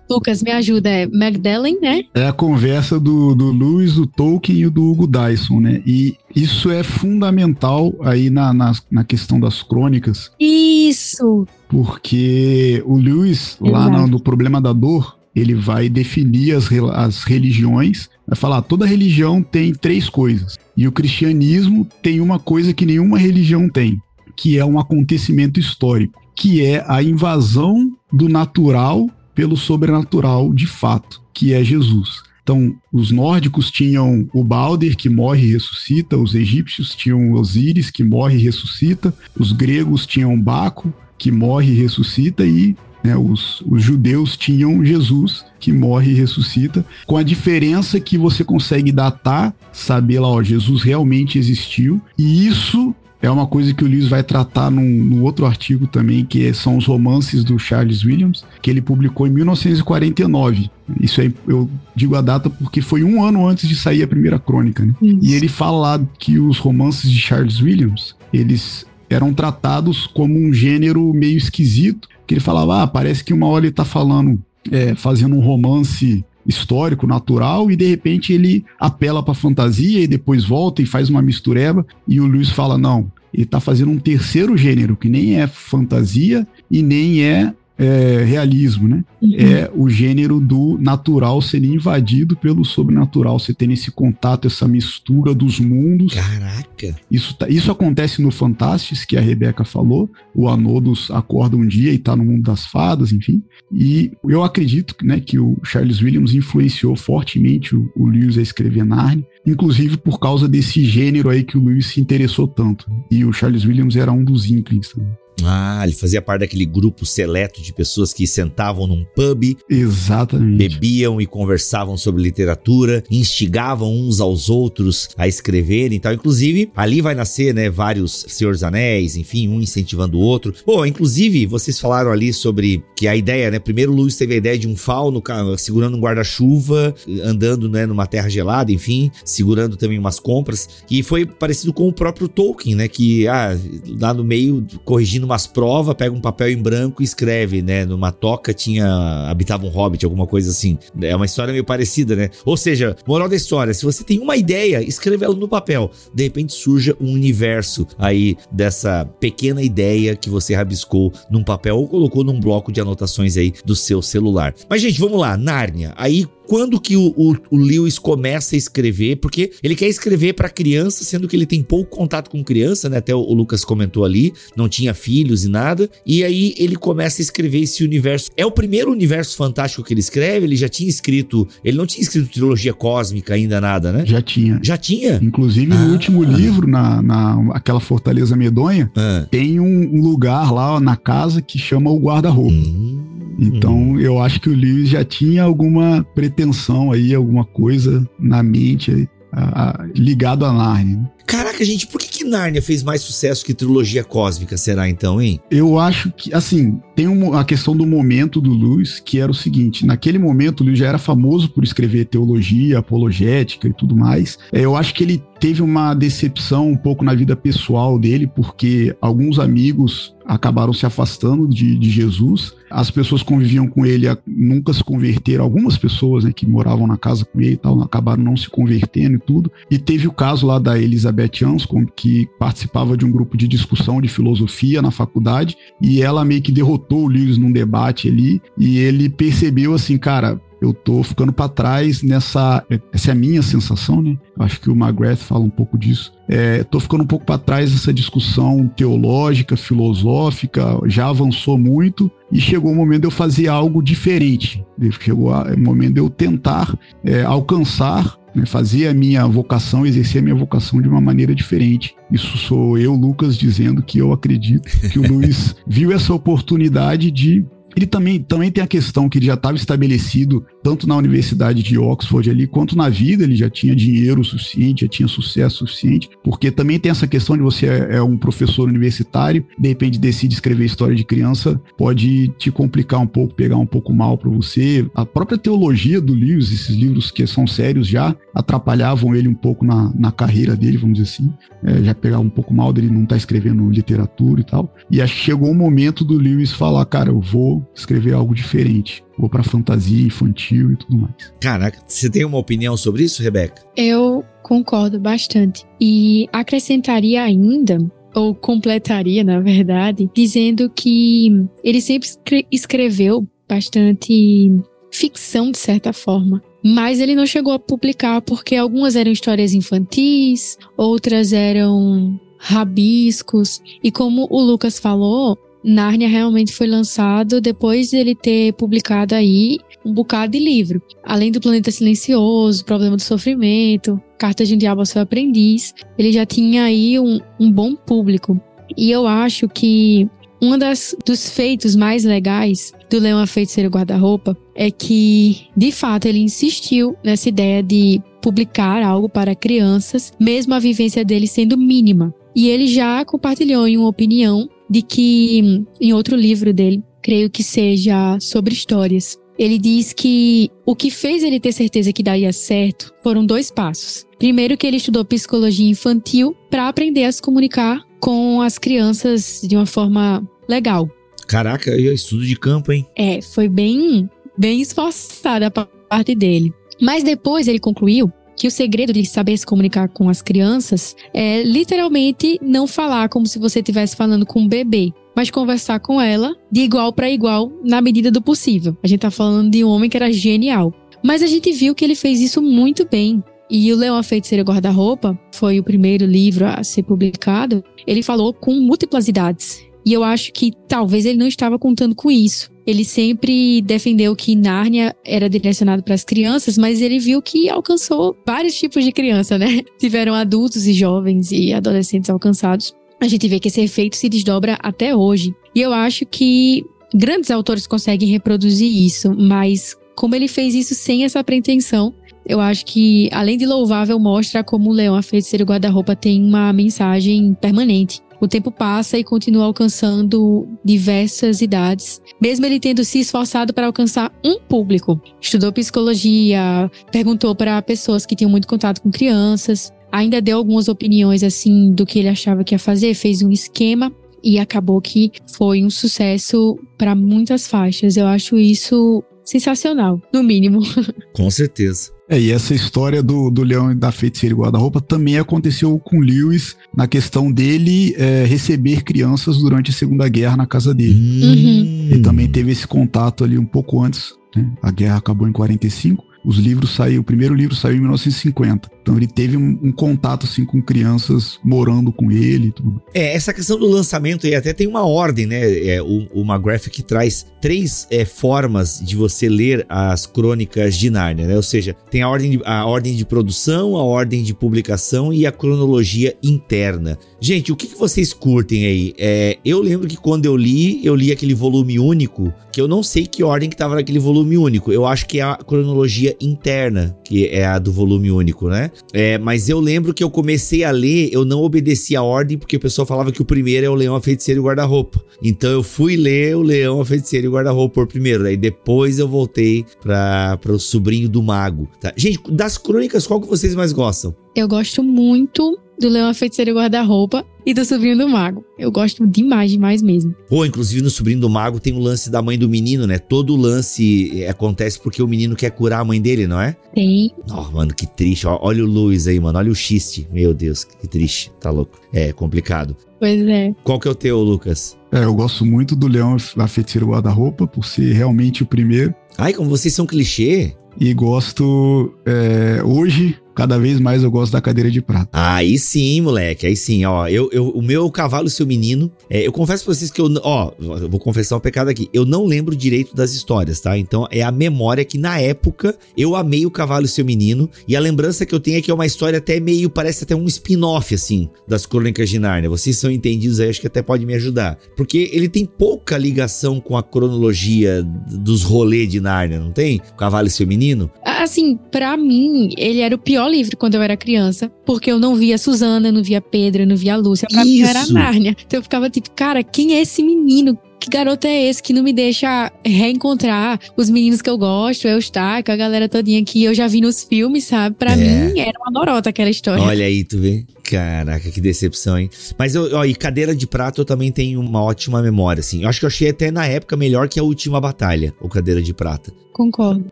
[0.08, 2.02] Lucas, me ajuda, é Magdalene, né?
[2.14, 5.82] É a conversa do, do Lewis, do Tolkien e do Hugo Dyson, né?
[5.84, 10.30] E isso é fundamental aí na, na, na questão das crônicas.
[10.38, 11.46] Isso!
[11.68, 13.70] Porque o Lewis, Exato.
[13.70, 18.86] lá no, no Problema da Dor, ele vai definir as, as religiões, vai falar toda
[18.86, 20.58] religião tem três coisas.
[20.76, 24.00] E o cristianismo tem uma coisa que nenhuma religião tem,
[24.36, 31.20] que é um acontecimento histórico, que é a invasão do natural pelo sobrenatural de fato,
[31.32, 32.22] que é Jesus.
[32.44, 38.04] Então, os nórdicos tinham o Balder, que morre e ressuscita, os egípcios tinham Osíris, que
[38.04, 43.82] morre e ressuscita, os gregos tinham Baco, que morre e ressuscita, e né, os, os
[43.82, 50.20] judeus tinham Jesus que morre e ressuscita, com a diferença que você consegue datar, saber
[50.20, 54.70] lá, ó, Jesus realmente existiu, e isso é uma coisa que o Lewis vai tratar
[54.70, 59.26] num, num, outro artigo também, que são os romances do Charles Williams, que ele publicou
[59.26, 60.70] em 1949.
[61.00, 64.38] Isso aí eu digo a data porque foi um ano antes de sair a primeira
[64.38, 64.84] crônica.
[64.84, 64.94] Né?
[65.00, 70.52] E ele fala lá que os romances de Charles Williams, eles eram tratados como um
[70.52, 74.94] gênero meio esquisito, que ele falava, ah, parece que uma hora ele tá falando, é,
[74.94, 80.82] fazendo um romance histórico, natural, e de repente ele apela pra fantasia e depois volta
[80.82, 84.96] e faz uma mistureba, e o Luiz fala, não, ele tá fazendo um terceiro gênero,
[84.96, 89.04] que nem é fantasia e nem é é, realismo, né?
[89.20, 89.34] Uhum.
[89.36, 93.38] É o gênero do natural sendo invadido pelo sobrenatural.
[93.38, 96.14] Você tem esse contato, essa mistura dos mundos.
[96.14, 96.94] Caraca!
[97.10, 100.10] Isso, tá, isso acontece no Fantastis, que a Rebeca falou.
[100.34, 103.42] O Anodos acorda um dia e tá no mundo das fadas, enfim.
[103.72, 108.84] E eu acredito né, que o Charles Williams influenciou fortemente o, o Lewis a escrever
[108.84, 112.90] Narnia, inclusive por causa desse gênero aí que o Lewis se interessou tanto.
[113.10, 115.12] E o Charles Williams era um dos Inklings também.
[115.42, 121.20] Ah, ele fazia parte daquele grupo seleto de pessoas que sentavam num pub, exatamente, bebiam
[121.20, 126.12] e conversavam sobre literatura, instigavam uns aos outros a escreverem e tal.
[126.12, 130.54] Inclusive, ali vai nascer, né, vários Senhores Anéis, enfim, um incentivando o outro.
[130.64, 134.38] Bom, inclusive, vocês falaram ali sobre que a ideia, né, primeiro o Lewis teve a
[134.38, 135.22] ideia de um fauno
[135.58, 136.94] segurando um guarda-chuva,
[137.24, 141.92] andando, né, numa terra gelada, enfim, segurando também umas compras, e foi parecido com o
[141.92, 143.58] próprio Tolkien, né, que ah,
[144.00, 147.84] lá no meio corrigindo umas provas, pega um papel em branco e escreve, né?
[147.84, 148.86] Numa toca tinha.
[149.28, 150.78] habitava um hobbit, alguma coisa assim.
[151.00, 152.30] É uma história meio parecida, né?
[152.44, 155.90] Ou seja, moral da história: se você tem uma ideia, escreve ela no papel.
[156.12, 161.88] De repente surja um universo aí dessa pequena ideia que você rabiscou num papel ou
[161.88, 164.54] colocou num bloco de anotações aí do seu celular.
[164.68, 165.92] Mas, gente, vamos lá, Nárnia.
[165.96, 170.48] Aí quando que o, o, o, Lewis começa a escrever, porque ele quer escrever para
[170.48, 172.98] criança, sendo que ele tem pouco contato com criança, né?
[172.98, 175.88] Até o, o, Lucas comentou ali, não tinha filhos e nada.
[176.06, 178.30] E aí ele começa a escrever esse universo.
[178.36, 182.02] É o primeiro universo fantástico que ele escreve, ele já tinha escrito, ele não tinha
[182.02, 184.04] escrito trilogia cósmica ainda nada, né?
[184.06, 184.60] Já tinha.
[184.62, 185.18] Já tinha?
[185.22, 185.76] Inclusive ah.
[185.76, 189.26] no último livro, na, na aquela Fortaleza Medonha, ah.
[189.30, 192.52] tem um, um, lugar lá na casa que chama o guarda-roupa.
[192.52, 193.13] Hum.
[193.38, 193.98] Então, hum.
[193.98, 199.08] eu acho que o Lewis já tinha alguma pretensão aí, alguma coisa na mente aí
[199.34, 200.96] a, a, ligado a Narnia.
[200.96, 201.10] Né?
[201.26, 205.40] Caraca, gente, por que, que Nárnia fez mais sucesso que trilogia cósmica, será então, hein?
[205.50, 209.34] Eu acho que, assim, tem uma, a questão do momento do Lewis, que era o
[209.34, 214.38] seguinte: naquele momento, o Lewis já era famoso por escrever teologia, apologética e tudo mais.
[214.52, 218.96] É, eu acho que ele teve uma decepção um pouco na vida pessoal dele, porque
[219.00, 222.54] alguns amigos acabaram se afastando de, de Jesus.
[222.70, 225.44] As pessoas conviviam com ele nunca se converteram.
[225.44, 229.16] Algumas pessoas né, que moravam na casa com ele e tal acabaram não se convertendo
[229.16, 229.52] e tudo.
[229.70, 231.13] E teve o caso lá da Elizabeth
[231.44, 236.42] Anscombe, que participava de um grupo de discussão de filosofia na faculdade, e ela meio
[236.42, 241.32] que derrotou o Lewis num debate ali, e ele percebeu assim, cara, eu tô ficando
[241.32, 242.64] para trás nessa.
[242.92, 244.16] Essa é a minha sensação, né?
[244.38, 246.12] Acho que o McGrath fala um pouco disso.
[246.26, 252.40] É, tô ficando um pouco para trás nessa discussão teológica, filosófica, já avançou muito e
[252.40, 254.64] chegou o momento de eu fazer algo diferente.
[255.00, 260.24] Chegou o momento de eu tentar é, alcançar né, fazer a minha vocação, exercer a
[260.24, 261.94] minha vocação de uma maneira diferente.
[262.10, 267.44] Isso sou eu, Lucas, dizendo que eu acredito que o Luiz viu essa oportunidade de
[267.76, 271.78] ele também, também tem a questão que ele já estava estabelecido tanto na Universidade de
[271.78, 276.50] Oxford ali, quanto na vida, ele já tinha dinheiro suficiente, já tinha sucesso suficiente, porque
[276.50, 280.64] também tem essa questão de você é, é um professor universitário, de repente decide escrever
[280.64, 284.88] história de criança, pode te complicar um pouco, pegar um pouco mal para você.
[284.94, 289.64] A própria teologia do Lewis, esses livros que são sérios já, atrapalhavam ele um pouco
[289.64, 293.02] na, na carreira dele, vamos dizer assim, é, já pegava um pouco mal dele não
[293.02, 294.74] estar tá escrevendo literatura e tal.
[294.90, 299.04] E acho que chegou o momento do Lewis falar, cara, eu vou escrever algo diferente.
[299.18, 301.32] Vou para fantasia infantil e tudo mais.
[301.40, 303.62] Caraca, você tem uma opinião sobre isso, Rebeca?
[303.76, 305.64] Eu concordo bastante.
[305.80, 307.78] E acrescentaria ainda
[308.14, 312.08] ou completaria, na verdade, dizendo que ele sempre
[312.50, 314.52] escreveu bastante
[314.90, 316.42] ficção, de certa forma.
[316.64, 323.60] Mas ele não chegou a publicar porque algumas eram histórias infantis, outras eram rabiscos.
[323.82, 329.58] E como o Lucas falou, Nárnia realmente foi lançado depois de ele ter publicado aí
[329.84, 330.82] um bocado de livro.
[331.02, 336.12] Além do Planeta Silencioso, Problema do Sofrimento, Cartas de um Diabo ao Seu Aprendiz, ele
[336.12, 338.38] já tinha aí um, um bom público.
[338.76, 340.08] E eu acho que
[340.40, 346.18] um dos feitos mais legais do Leão a Feiticeiro Guarda-Roupa é que, de fato, ele
[346.18, 352.14] insistiu nessa ideia de publicar algo para crianças, mesmo a vivência dele sendo mínima.
[352.36, 357.42] E ele já compartilhou em uma opinião de que, em outro livro dele, creio que
[357.42, 362.92] seja sobre histórias, ele diz que o que fez ele ter certeza que daria certo
[363.02, 364.06] foram dois passos.
[364.18, 369.56] Primeiro, que ele estudou psicologia infantil para aprender a se comunicar com as crianças de
[369.56, 370.88] uma forma legal.
[371.26, 372.86] Caraca, eu estudo de campo, hein?
[372.96, 374.08] É, foi bem,
[374.38, 376.52] bem esforçada a parte dele.
[376.80, 381.42] Mas depois ele concluiu que o segredo de saber se comunicar com as crianças é
[381.42, 386.34] literalmente não falar como se você estivesse falando com um bebê, mas conversar com ela
[386.50, 388.76] de igual para igual na medida do possível.
[388.82, 390.72] A gente tá falando de um homem que era genial.
[391.02, 393.22] Mas a gente viu que ele fez isso muito bem.
[393.50, 397.62] E o Leão a Feiticeira Guarda-Roupa foi o primeiro livro a ser publicado.
[397.86, 399.62] Ele falou com múltiplas idades.
[399.84, 402.50] E eu acho que talvez ele não estava contando com isso.
[402.66, 408.16] Ele sempre defendeu que Nárnia era direcionado para as crianças, mas ele viu que alcançou
[408.26, 409.60] vários tipos de criança, né?
[409.78, 412.74] Tiveram adultos e jovens e adolescentes alcançados.
[413.00, 415.34] A gente vê que esse efeito se desdobra até hoje.
[415.54, 421.04] E eu acho que grandes autores conseguem reproduzir isso, mas como ele fez isso sem
[421.04, 421.94] essa pretensão,
[422.26, 426.52] eu acho que, além de louvável, mostra como o Leão, a feiticeira guarda-roupa, tem uma
[426.52, 433.52] mensagem permanente o tempo passa e continua alcançando diversas idades, mesmo ele tendo se esforçado
[433.52, 435.00] para alcançar um público.
[435.20, 441.22] Estudou psicologia, perguntou para pessoas que tinham muito contato com crianças, ainda deu algumas opiniões
[441.22, 445.62] assim do que ele achava que ia fazer, fez um esquema e acabou que foi
[445.62, 447.96] um sucesso para muitas faixas.
[447.96, 450.60] Eu acho isso sensacional, no mínimo.
[451.14, 451.92] Com certeza.
[452.08, 456.54] É, e essa história do, do leão e da feiticeira guarda-roupa também aconteceu com Lewis
[456.76, 461.24] na questão dele é, receber crianças durante a Segunda Guerra na casa dele.
[461.24, 461.88] Uhum.
[461.90, 464.14] Ele também teve esse contato ali um pouco antes.
[464.36, 464.46] Né?
[464.62, 468.70] A guerra acabou em 45 os livros saíram, o primeiro livro saiu em 1950.
[468.80, 472.52] Então ele teve um, um contato assim com crianças morando com ele.
[472.52, 472.82] Tudo.
[472.92, 475.66] É, essa questão do lançamento e até tem uma ordem, né?
[475.66, 481.26] É, o, o McGrath traz três é, formas de você ler as crônicas de Nárnia,
[481.26, 481.36] né?
[481.36, 485.26] Ou seja, tem a ordem, de, a ordem de produção, a ordem de publicação e
[485.26, 486.98] a cronologia interna.
[487.20, 488.94] Gente, o que, que vocês curtem aí?
[488.98, 492.82] É, eu lembro que quando eu li, eu li aquele volume único, que eu não
[492.82, 494.70] sei que ordem que tava naquele volume único.
[494.70, 498.70] Eu acho que é a cronologia interna, que é a do volume único, né?
[498.92, 502.56] É, mas eu lembro que eu comecei a ler, eu não obedeci a ordem, porque
[502.56, 505.02] o pessoal falava que o primeiro é o Leão, a Feiticeira e o Guarda-Roupa.
[505.22, 508.22] Então eu fui ler o Leão, a Feiticeira e o Guarda-Roupa por primeiro.
[508.22, 511.68] Daí depois eu voltei para o Sobrinho do Mago.
[511.80, 511.92] Tá?
[511.96, 514.14] Gente, das crônicas, qual que vocês mais gostam?
[514.36, 518.44] Eu gosto muito do Leão, a Feiticeira e Guarda-Roupa e do Sobrinho do Mago.
[518.58, 520.14] Eu gosto demais, demais mesmo.
[520.28, 522.98] Pô, inclusive no Sobrinho do Mago tem o lance da mãe do menino, né?
[522.98, 526.56] Todo o lance acontece porque o menino quer curar a mãe dele, não é?
[526.74, 527.10] Tem.
[527.30, 528.26] Oh, mano, que triste.
[528.26, 529.38] Olha o Luiz aí, mano.
[529.38, 530.08] Olha o xiste.
[530.12, 531.30] Meu Deus, que triste.
[531.40, 531.78] Tá louco.
[531.92, 532.76] É complicado.
[532.98, 533.54] Pois é.
[533.62, 534.78] Qual que é o teu, Lucas?
[534.90, 538.94] É, eu gosto muito do Leão, a Feiticeira e Guarda-Roupa, por ser realmente o primeiro.
[539.18, 540.54] Ai, como vocês são clichê.
[540.80, 545.08] E gosto, é, hoje, cada vez mais eu gosto da cadeira de prata.
[545.12, 547.08] Aí sim, moleque, aí sim, ó.
[547.08, 550.52] Eu, eu, o meu cavalo seu menino, é, eu confesso pra vocês que eu, ó,
[550.60, 551.88] eu vou confessar um pecado aqui.
[551.92, 553.76] Eu não lembro direito das histórias, tá?
[553.76, 557.80] Então é a memória que na época eu amei o cavalo seu menino e a
[557.80, 560.94] lembrança que eu tenho é que é uma história até meio, parece até um spin-off,
[560.94, 562.50] assim, das Crônicas de Nárnia.
[562.50, 564.58] Vocês são entendidos aí, acho que até pode me ajudar.
[564.76, 569.80] Porque ele tem pouca ligação com a cronologia dos rolês de Nárnia, não tem?
[569.92, 570.90] O cavalo seu menino?
[571.04, 575.14] Assim, para mim, ele era o pior livro quando eu era criança, porque eu não
[575.14, 577.28] via Suzana, não via Pedro, não via Lúcia.
[577.30, 578.36] Pra mim era Nárnia.
[578.46, 580.58] Então eu ficava tipo, cara, quem é esse menino?
[580.84, 584.98] que garoto é esse que não me deixa reencontrar os meninos que eu gosto, eu
[584.98, 587.74] estar com a galera todinha que eu já vi nos filmes, sabe?
[587.76, 587.96] Pra é.
[587.96, 589.64] mim era uma norota aquela história.
[589.64, 590.44] Olha aí, tu vê?
[590.64, 592.08] Caraca, que decepção, hein?
[592.38, 595.62] Mas eu, ó, e Cadeira de Prata eu também tenho uma ótima memória, assim.
[595.62, 598.62] Eu acho que eu achei até na época melhor que a última batalha, o Cadeira
[598.62, 599.12] de Prata.
[599.32, 599.86] Concordo.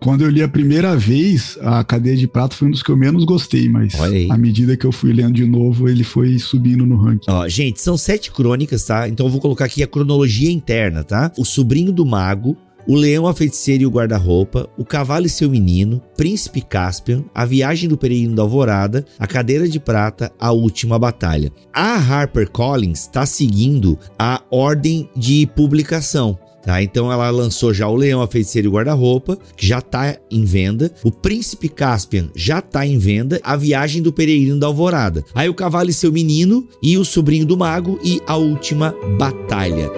[0.00, 2.96] Quando eu li a primeira vez, a Cadeira de Prata foi um dos que eu
[2.96, 3.92] menos gostei, mas
[4.30, 7.28] à medida que eu fui lendo de novo, ele foi subindo no ranking.
[7.28, 9.08] Ó, gente, são sete crônicas, tá?
[9.08, 11.30] Então eu vou colocar aqui a cronologia interna, tá?
[11.36, 12.56] O Sobrinho do Mago,
[12.86, 17.44] o Leão, a Feiticeira e o Guarda-Roupa, O Cavalo e seu Menino, Príncipe Caspian, A
[17.44, 21.52] Viagem do Peregrino da Alvorada, A Cadeira de Prata, A Última Batalha.
[21.72, 26.38] A Harper Collins está seguindo a ordem de publicação.
[26.64, 30.16] Tá, então ela lançou já o Leão, a Feiticeira e o Guarda-Roupa, que já tá
[30.30, 30.92] em venda.
[31.02, 33.40] O Príncipe Caspian já tá em venda.
[33.42, 35.24] A Viagem do Peregrino da Alvorada.
[35.34, 39.90] Aí o Cavalo e seu Menino e o Sobrinho do Mago e a Última Batalha.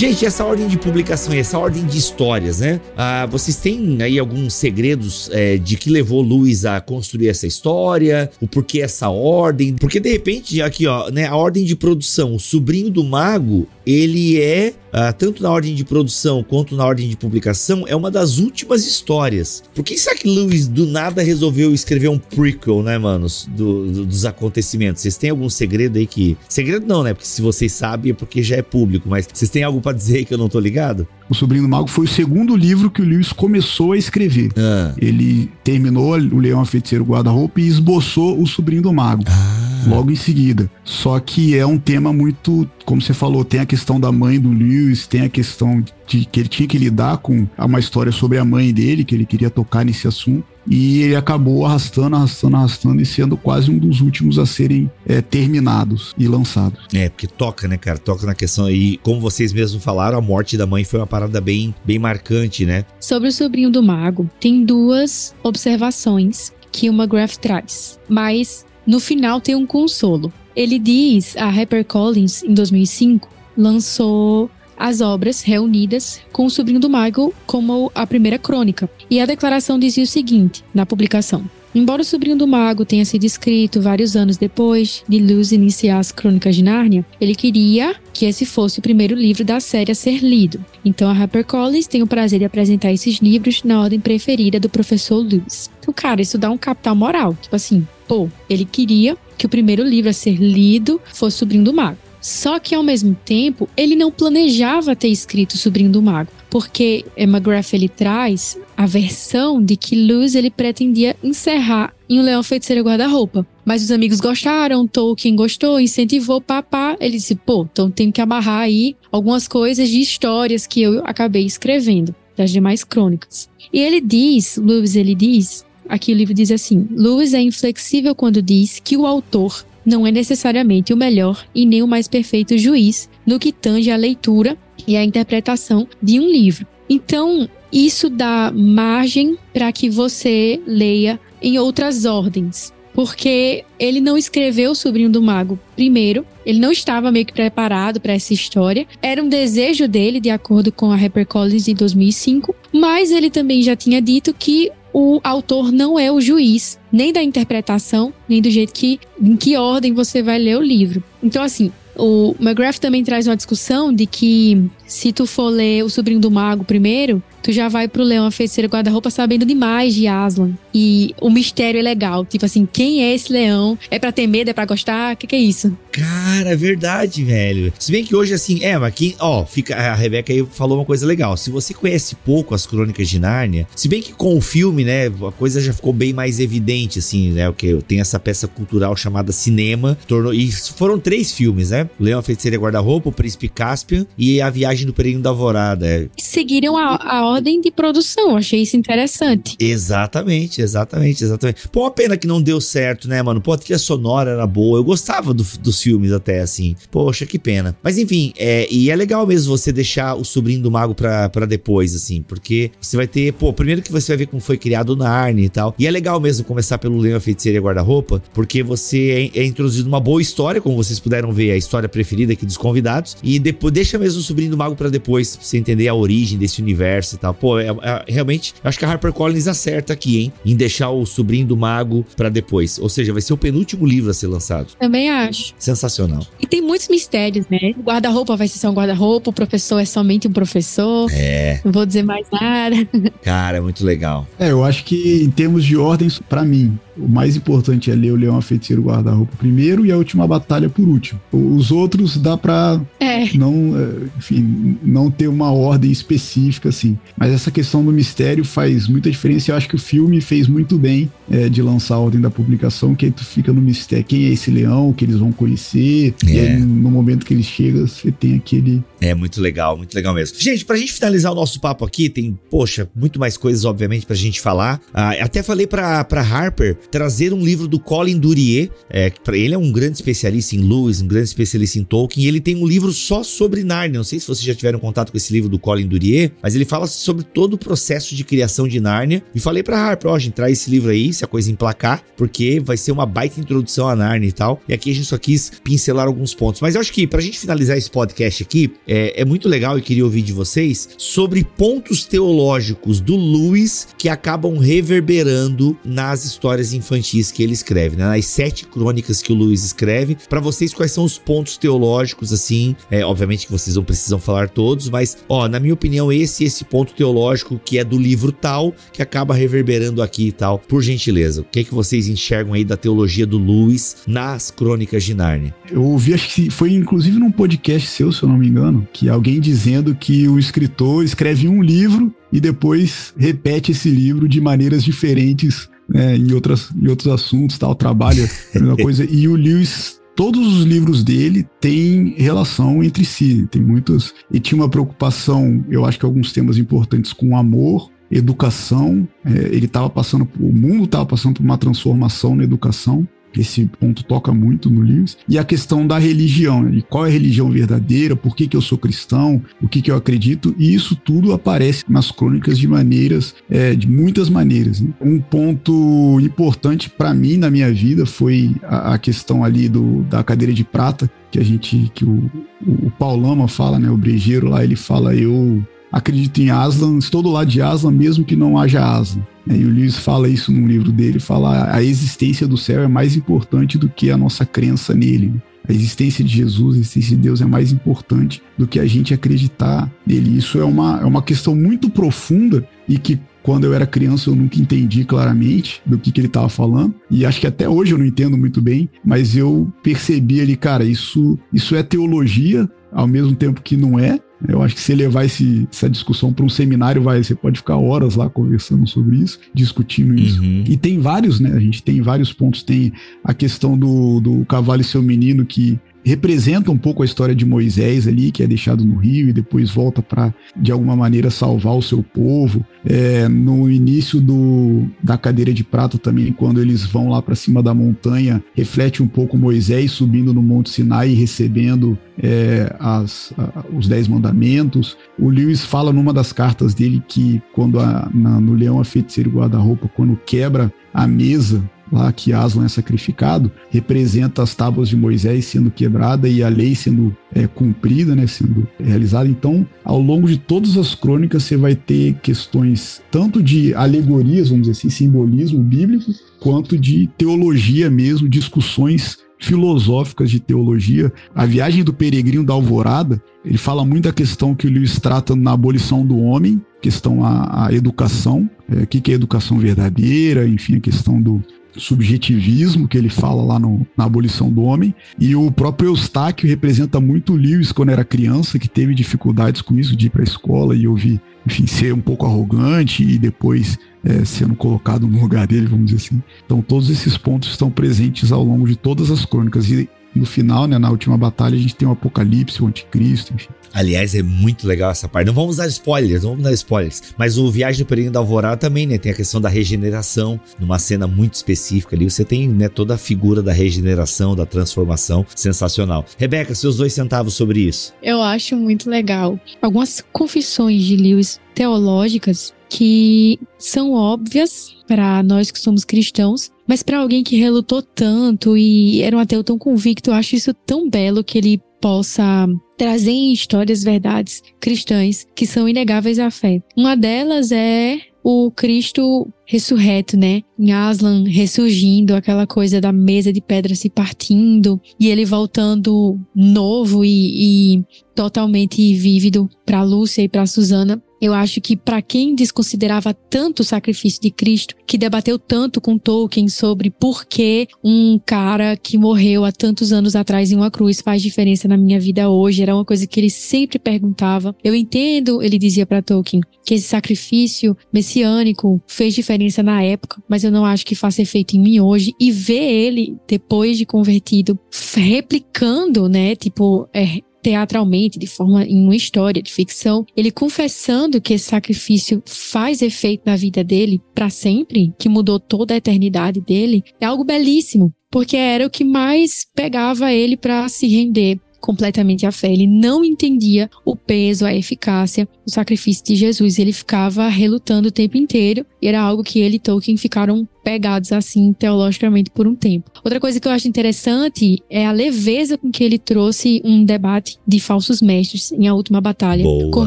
[0.00, 2.80] Gente, essa ordem de publicação essa ordem de histórias, né?
[2.96, 8.30] Ah, vocês têm aí alguns segredos é, de que levou Luiz a construir essa história?
[8.40, 9.74] O porquê essa ordem?
[9.74, 14.40] Porque de repente, aqui ó, né, a ordem de produção, o sobrinho do mago, ele
[14.40, 18.38] é ah, tanto na ordem de produção quanto na ordem de publicação, é uma das
[18.38, 19.62] últimas histórias.
[19.74, 24.06] Por que será que Lewis do nada resolveu escrever um prequel, né, manos, do, do,
[24.06, 25.02] dos acontecimentos?
[25.02, 26.36] Vocês têm algum segredo aí que.
[26.48, 27.14] Segredo não, né?
[27.14, 30.24] Porque se vocês sabem é porque já é público, mas vocês têm algo para dizer
[30.24, 31.06] que eu não tô ligado?
[31.28, 34.50] O Sobrinho do Mago foi o segundo livro que o Lewis começou a escrever.
[34.56, 34.92] Ah.
[34.98, 39.22] Ele terminou O Leão, a Feiticeiro, Guarda-Roupa e esboçou O Sobrinho do Mago.
[39.28, 40.70] Ah logo em seguida.
[40.84, 44.50] Só que é um tema muito, como você falou, tem a questão da mãe do
[44.50, 48.44] Lewis, tem a questão de que ele tinha que lidar com uma história sobre a
[48.44, 50.44] mãe dele, que ele queria tocar nesse assunto.
[50.66, 55.20] E ele acabou arrastando, arrastando, arrastando e sendo quase um dos últimos a serem é,
[55.20, 56.80] terminados e lançados.
[56.92, 57.98] É, porque toca, né, cara?
[57.98, 58.98] Toca na questão aí.
[59.02, 62.84] Como vocês mesmos falaram, a morte da mãe foi uma parada bem, bem marcante, né?
[63.00, 67.98] Sobre o sobrinho do mago, tem duas observações que o McGrath traz.
[68.08, 70.32] Mas no final tem um consolo.
[70.54, 77.34] Ele diz, a HarperCollins, em 2005, lançou as obras reunidas com o sobrinho do Michael
[77.46, 78.88] como a primeira crônica.
[79.10, 83.24] E a declaração dizia o seguinte na publicação: Embora o sobrinho do mago tenha sido
[83.24, 88.44] escrito vários anos depois de Lewis iniciar as Crônicas de Nárnia, ele queria que esse
[88.44, 90.64] fosse o primeiro livro da série a ser lido.
[90.84, 95.18] Então a HarperCollins tem o prazer de apresentar esses livros na ordem preferida do professor
[95.18, 95.70] Lewis.
[95.78, 97.36] Então, cara, isso dá um capital moral.
[97.40, 101.72] Tipo assim, pô, ele queria que o primeiro livro a ser lido fosse Sobrinho do
[101.72, 102.09] Mago.
[102.20, 107.72] Só que ao mesmo tempo, ele não planejava ter escrito Sobrinho do Mago, porque McGrath
[107.72, 113.46] ele traz a versão de que Lewis ele pretendia encerrar em O Leão Feiticeiro Guarda-Roupa.
[113.64, 116.96] Mas os amigos gostaram, Tolkien gostou, incentivou, papá.
[117.00, 121.46] Ele disse, pô, então tem que amarrar aí algumas coisas de histórias que eu acabei
[121.46, 123.48] escrevendo, das demais crônicas.
[123.72, 128.42] E ele diz, Lewis ele diz, aqui o livro diz assim: Lewis é inflexível quando
[128.42, 133.08] diz que o autor não é necessariamente o melhor e nem o mais perfeito juiz
[133.26, 134.56] no que tange a leitura
[134.86, 136.66] e a interpretação de um livro.
[136.88, 144.72] Então, isso dá margem para que você leia em outras ordens porque ele não escreveu
[144.72, 148.86] o Sobrinho do Mago primeiro, ele não estava meio que preparado para essa história.
[149.00, 153.76] Era um desejo dele, de acordo com a HarperCollins em 2005, mas ele também já
[153.76, 158.72] tinha dito que o autor não é o juiz, nem da interpretação, nem do jeito
[158.72, 161.02] que em que ordem você vai ler o livro.
[161.22, 165.90] Então assim, o McGrath também traz uma discussão de que se tu for ler O
[165.90, 170.06] Sobrinho do Mago primeiro, tu já vai pro Leão, a Feiticeira Guarda-Roupa sabendo demais de
[170.06, 170.52] Aslan.
[170.72, 172.24] E o mistério é legal.
[172.24, 173.78] Tipo assim, quem é esse leão?
[173.90, 174.50] É pra ter medo?
[174.50, 175.14] É pra gostar?
[175.14, 175.76] O que, que, é isso?
[175.90, 177.72] Cara, é verdade, velho.
[177.78, 180.84] Se bem que hoje, assim, é, mas aqui, ó, fica, a Rebeca aí falou uma
[180.84, 181.36] coisa legal.
[181.36, 185.06] Se você conhece pouco as Crônicas de Nárnia, se bem que com o filme, né,
[185.06, 188.96] a coisa já ficou bem mais evidente, assim, né, o que tem essa peça cultural
[188.96, 191.88] chamada cinema, tornou, e foram três filmes, né?
[191.98, 195.86] Leão, a Feiticeira Guarda-Roupa, O Príncipe Caspian e A Viagem do Peregrino da Alvorada.
[195.86, 196.08] É.
[196.16, 198.36] Seguiram a, a ordem de produção.
[198.36, 199.56] Achei isso interessante.
[199.58, 201.68] Exatamente, exatamente, exatamente.
[201.68, 203.40] Pô, uma pena que não deu certo, né, mano?
[203.40, 204.78] Pô, a trilha sonora era boa.
[204.78, 206.76] Eu gostava do, dos filmes até, assim.
[206.90, 207.76] Poxa, que pena.
[207.82, 211.46] Mas enfim, é, e é legal mesmo você deixar o sobrinho do mago pra, pra
[211.46, 212.22] depois, assim.
[212.22, 215.44] Porque você vai ter, pô, primeiro que você vai ver como foi criado o Narnia
[215.44, 215.74] e tal.
[215.78, 219.88] E é legal mesmo começar pelo Leão, a Feiticeira Guarda-Roupa, porque você é, é introduzido
[219.88, 223.16] uma boa história, como vocês puderam ver, a história preferida aqui dos convidados.
[223.22, 226.38] E depois deixa mesmo o sobrinho do mago para depois, pra você entender a origem
[226.38, 227.34] desse universo tal.
[227.34, 230.32] Pô, é, é, realmente, acho que a HarperCollins acerta aqui, hein?
[230.44, 232.78] Em deixar o sobrinho do mago para depois.
[232.78, 234.68] Ou seja, vai ser o penúltimo livro a ser lançado.
[234.78, 235.54] Também acho.
[235.58, 236.26] Sensacional.
[236.40, 237.74] E tem muitos mistérios, né?
[237.76, 241.10] O guarda-roupa vai ser só um guarda-roupa, o professor é somente um professor.
[241.12, 241.60] É.
[241.64, 242.76] Não vou dizer mais nada.
[243.22, 244.26] Cara, é muito legal.
[244.38, 248.12] É, eu acho que em termos de ordens, para mim, o mais importante é ler
[248.12, 251.20] o Leão a Feiticeiro Guarda-Roupa primeiro e a Última Batalha por último.
[251.32, 253.36] Os outros dá pra é.
[253.36, 256.98] não, é, enfim, não ter uma ordem específica, assim.
[257.16, 259.50] Mas essa questão do mistério faz muita diferença.
[259.50, 262.94] Eu acho que o filme fez muito bem é, de lançar a ordem da publicação,
[262.94, 264.04] que aí tu fica no mistério.
[264.04, 266.14] Quem é esse leão que eles vão conhecer?
[266.26, 266.30] É.
[266.30, 268.82] E aí, no momento que ele chega, você tem aquele.
[269.00, 270.38] É muito legal, muito legal mesmo.
[270.38, 274.14] Gente, pra gente finalizar o nosso papo aqui, tem, poxa, muito mais coisas, obviamente, pra
[274.14, 274.80] gente falar.
[274.92, 278.70] Ah, até falei pra, pra Harper trazer um livro do Colin Durier.
[278.90, 282.40] É, ele é um grande especialista em Lewis, um grande especialista em Tolkien, e ele
[282.40, 283.98] tem um livro só sobre Narnia.
[283.98, 286.64] Não sei se vocês já tiveram contato com esse livro do Colin Durier, mas ele
[286.66, 289.22] fala sobre todo o processo de criação de Narnia.
[289.34, 292.02] E falei pra Harper, ó, a gente traz esse livro aí, se a coisa emplacar,
[292.16, 294.60] porque vai ser uma baita introdução a Narnia e tal.
[294.68, 296.60] E aqui a gente só quis pincelar alguns pontos.
[296.60, 299.82] Mas eu acho que pra gente finalizar esse podcast aqui, é, é muito legal e
[299.82, 307.30] queria ouvir de vocês sobre pontos teológicos do Lewis que acabam reverberando nas histórias infantis
[307.30, 308.04] que ele escreve, né?
[308.04, 310.16] Nas sete crônicas que o Lewis escreve.
[310.28, 312.74] Para vocês, quais são os pontos teológicos, assim?
[312.90, 316.64] É, obviamente que vocês não precisam falar todos, mas, ó, na minha opinião, esse esse
[316.64, 320.58] ponto teológico que é do livro tal, que acaba reverberando aqui e tal.
[320.58, 325.04] Por gentileza, o que é que vocês enxergam aí da teologia do Lewis nas crônicas
[325.04, 325.54] de Nárnia?
[325.70, 329.08] Eu ouvi, acho que foi inclusive num podcast seu, se eu não me engano, que
[329.08, 334.84] alguém dizendo que o escritor escreve um livro e depois repete esse livro de maneiras
[334.84, 339.04] diferentes né, em, outras, em outros assuntos, tal, trabalha a mesma coisa.
[339.04, 344.12] E o Lewis todos os livros dele têm relação entre si, tem muitas.
[344.30, 349.08] E tinha uma preocupação, eu acho que alguns temas importantes com amor, educação.
[349.24, 353.08] É, ele estava passando, o mundo estava passando por uma transformação na educação.
[353.36, 355.16] Esse ponto toca muito no Lewis.
[355.28, 356.82] E a questão da religião, né?
[356.88, 359.96] qual é a religião verdadeira, por que, que eu sou cristão, o que, que eu
[359.96, 364.80] acredito, e isso tudo aparece nas crônicas de maneiras, é, de muitas maneiras.
[364.80, 364.90] Né?
[365.00, 370.22] Um ponto importante para mim na minha vida foi a, a, questão ali do, da
[370.22, 372.30] cadeira de prata, que a gente, que o,
[372.66, 377.30] o Paulama fala, né, o brejeiro lá, ele fala, eu acredito em Aslan, estou do
[377.30, 379.22] lado de Aslan mesmo que não haja Aslan.
[379.48, 382.88] É, e o Lewis fala isso num livro dele, fala a existência do céu é
[382.88, 385.32] mais importante do que a nossa crença nele.
[385.68, 389.14] A existência de Jesus, a existência de Deus é mais importante do que a gente
[389.14, 390.36] acreditar nele.
[390.36, 394.34] Isso é uma, é uma questão muito profunda e que quando eu era criança eu
[394.34, 396.94] nunca entendi claramente do que, que ele estava falando.
[397.10, 400.84] E acho que até hoje eu não entendo muito bem, mas eu percebi ali, cara,
[400.84, 404.20] isso, isso é teologia, ao mesmo tempo que não é.
[404.48, 407.76] Eu acho que se levar esse, essa discussão para um seminário, vai, você pode ficar
[407.76, 410.42] horas lá conversando sobre isso, discutindo isso.
[410.42, 410.64] Uhum.
[410.66, 411.52] E tem vários, né?
[411.52, 412.62] A gente tem vários pontos.
[412.62, 417.34] Tem a questão do, do cavalo e seu menino, que representa um pouco a história
[417.34, 421.30] de Moisés ali, que é deixado no rio e depois volta para, de alguma maneira,
[421.30, 422.64] salvar o seu povo.
[422.84, 427.62] É, no início do, da cadeira de prata também, quando eles vão lá para cima
[427.62, 433.64] da montanha, reflete um pouco Moisés subindo no Monte Sinai e recebendo é, as, a,
[433.76, 434.96] os Dez Mandamentos.
[435.18, 439.30] O Lewis fala numa das cartas dele que quando a, na, no Leão a Feiticeiro
[439.30, 441.62] Guarda-Roupa, quando quebra a mesa
[441.92, 446.74] lá que Aslan é sacrificado, representa as tábuas de Moisés sendo quebrada e a lei
[446.74, 449.28] sendo é, cumprida, né, sendo realizada.
[449.28, 454.66] Então, ao longo de todas as crônicas, você vai ter questões tanto de alegorias, vamos
[454.66, 461.12] dizer assim, simbolismo bíblico, quanto de teologia mesmo, discussões filosóficas de teologia.
[461.34, 465.34] A viagem do peregrino da alvorada, ele fala muito da questão que o Lewis trata
[465.34, 470.76] na abolição do homem, questão a, educação, é, o que, que é educação verdadeira, enfim,
[470.76, 471.42] a questão do,
[471.80, 474.94] subjetivismo que ele fala lá no, na abolição do homem.
[475.18, 479.96] E o próprio Eustáquio representa muito Lewis quando era criança, que teve dificuldades com isso
[479.96, 484.24] de ir para a escola e ouvir, enfim, ser um pouco arrogante e depois é,
[484.24, 486.22] sendo colocado no lugar dele, vamos dizer assim.
[486.44, 489.70] Então todos esses pontos estão presentes ao longo de todas as crônicas.
[489.70, 493.48] E no final, né, na última batalha, a gente tem o Apocalipse, o Anticristo, enfim.
[493.72, 495.28] Aliás, é muito legal essa parte.
[495.28, 497.02] Não vamos dar spoilers, não vamos dar spoilers.
[497.16, 498.98] Mas o Viagem do Peregrino da Alvorada também, né?
[498.98, 502.10] Tem a questão da regeneração, numa cena muito específica ali.
[502.10, 505.24] Você tem, né, toda a figura da regeneração, da transformação.
[505.36, 506.04] Sensacional.
[506.18, 507.94] Rebeca, seus dois centavos sobre isso.
[508.02, 509.38] Eu acho muito legal.
[509.62, 516.98] Algumas confissões de Lewis teológicas que são óbvias para nós que somos cristãos, mas para
[516.98, 521.24] alguém que relutou tanto e era um ateu tão convicto, eu acho isso tão belo
[521.24, 522.46] que ele possa
[522.78, 526.62] trazer em histórias verdades cristãs que são inegáveis à fé.
[526.76, 530.42] Uma delas é o Cristo ressurreto, né?
[530.58, 537.04] Em Aslan ressurgindo, aquela coisa da mesa de pedra se partindo e ele voltando novo
[537.04, 541.02] e, e totalmente vívido para Lúcia e para Susana.
[541.20, 545.98] Eu acho que para quem desconsiderava tanto o sacrifício de Cristo, que debateu tanto com
[545.98, 551.00] Tolkien sobre por que um cara que morreu há tantos anos atrás em uma cruz
[551.00, 554.54] faz diferença na minha vida hoje, era uma coisa que ele sempre perguntava.
[554.64, 560.44] Eu entendo, ele dizia para Tolkien, que esse sacrifício messiânico fez diferença na época, mas
[560.44, 562.12] eu não acho que faça efeito em mim hoje.
[562.20, 564.58] E ver ele, depois de convertido,
[564.94, 571.34] replicando, né, tipo, é, teatralmente, de forma em uma história de ficção, ele confessando que
[571.34, 576.82] esse sacrifício faz efeito na vida dele para sempre, que mudou toda a eternidade dele,
[577.00, 582.32] é algo belíssimo, porque era o que mais pegava ele para se render completamente à
[582.32, 582.52] fé.
[582.52, 586.58] Ele não entendia o peso, a eficácia do sacrifício de Jesus.
[586.58, 591.12] Ele ficava relutando o tempo inteiro e era algo que ele e Tolkien ficaram pegados
[591.12, 592.90] assim teologicamente por um tempo.
[593.04, 597.38] Outra coisa que eu acho interessante é a leveza com que ele trouxe um debate
[597.46, 599.86] de falsos mestres em A Última Batalha, boa, com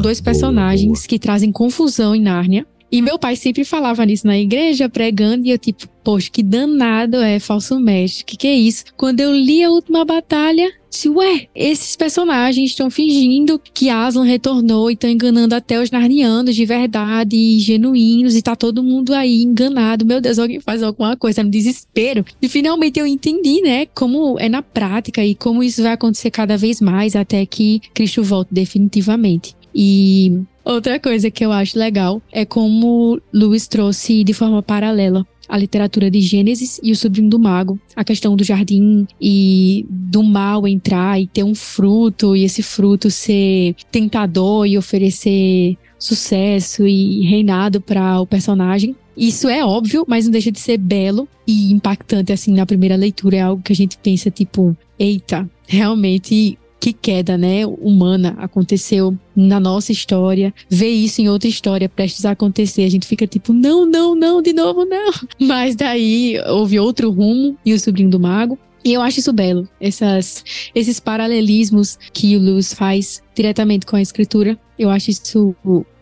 [0.00, 1.08] dois personagens boa, boa.
[1.08, 2.66] que trazem confusão em Nárnia.
[2.94, 7.16] E meu pai sempre falava nisso na igreja, pregando, e eu tipo, poxa, que danado
[7.16, 8.84] é falso mestre, que que é isso?
[8.96, 14.88] Quando eu li a última batalha, disse, ué, esses personagens estão fingindo que Aslan retornou
[14.88, 19.42] e estão enganando até os narnianos de verdade, e genuínos, e tá todo mundo aí
[19.42, 20.06] enganado.
[20.06, 22.24] Meu Deus, alguém faz alguma coisa no desespero.
[22.40, 26.56] E finalmente eu entendi, né, como é na prática e como isso vai acontecer cada
[26.56, 29.56] vez mais até que Cristo volte definitivamente.
[29.74, 35.58] E outra coisa que eu acho legal é como Lewis trouxe de forma paralela a
[35.58, 40.66] literatura de Gênesis e o Sobrinho do Mago, a questão do jardim e do mal
[40.66, 47.80] entrar e ter um fruto e esse fruto ser tentador e oferecer sucesso e reinado
[47.80, 48.94] para o personagem.
[49.16, 53.36] Isso é óbvio, mas não deixa de ser belo e impactante assim na primeira leitura.
[53.36, 59.58] É algo que a gente pensa tipo, eita, realmente que queda, né, humana aconteceu na
[59.58, 63.86] nossa história, ver isso em outra história prestes a acontecer, a gente fica tipo, não,
[63.86, 65.10] não, não, de novo não.
[65.40, 68.58] Mas daí houve outro rumo e o sobrinho do mago.
[68.84, 74.02] E eu acho isso belo, essas, esses paralelismos que o Lewis faz diretamente com a
[74.02, 74.58] escritura.
[74.78, 75.56] Eu acho isso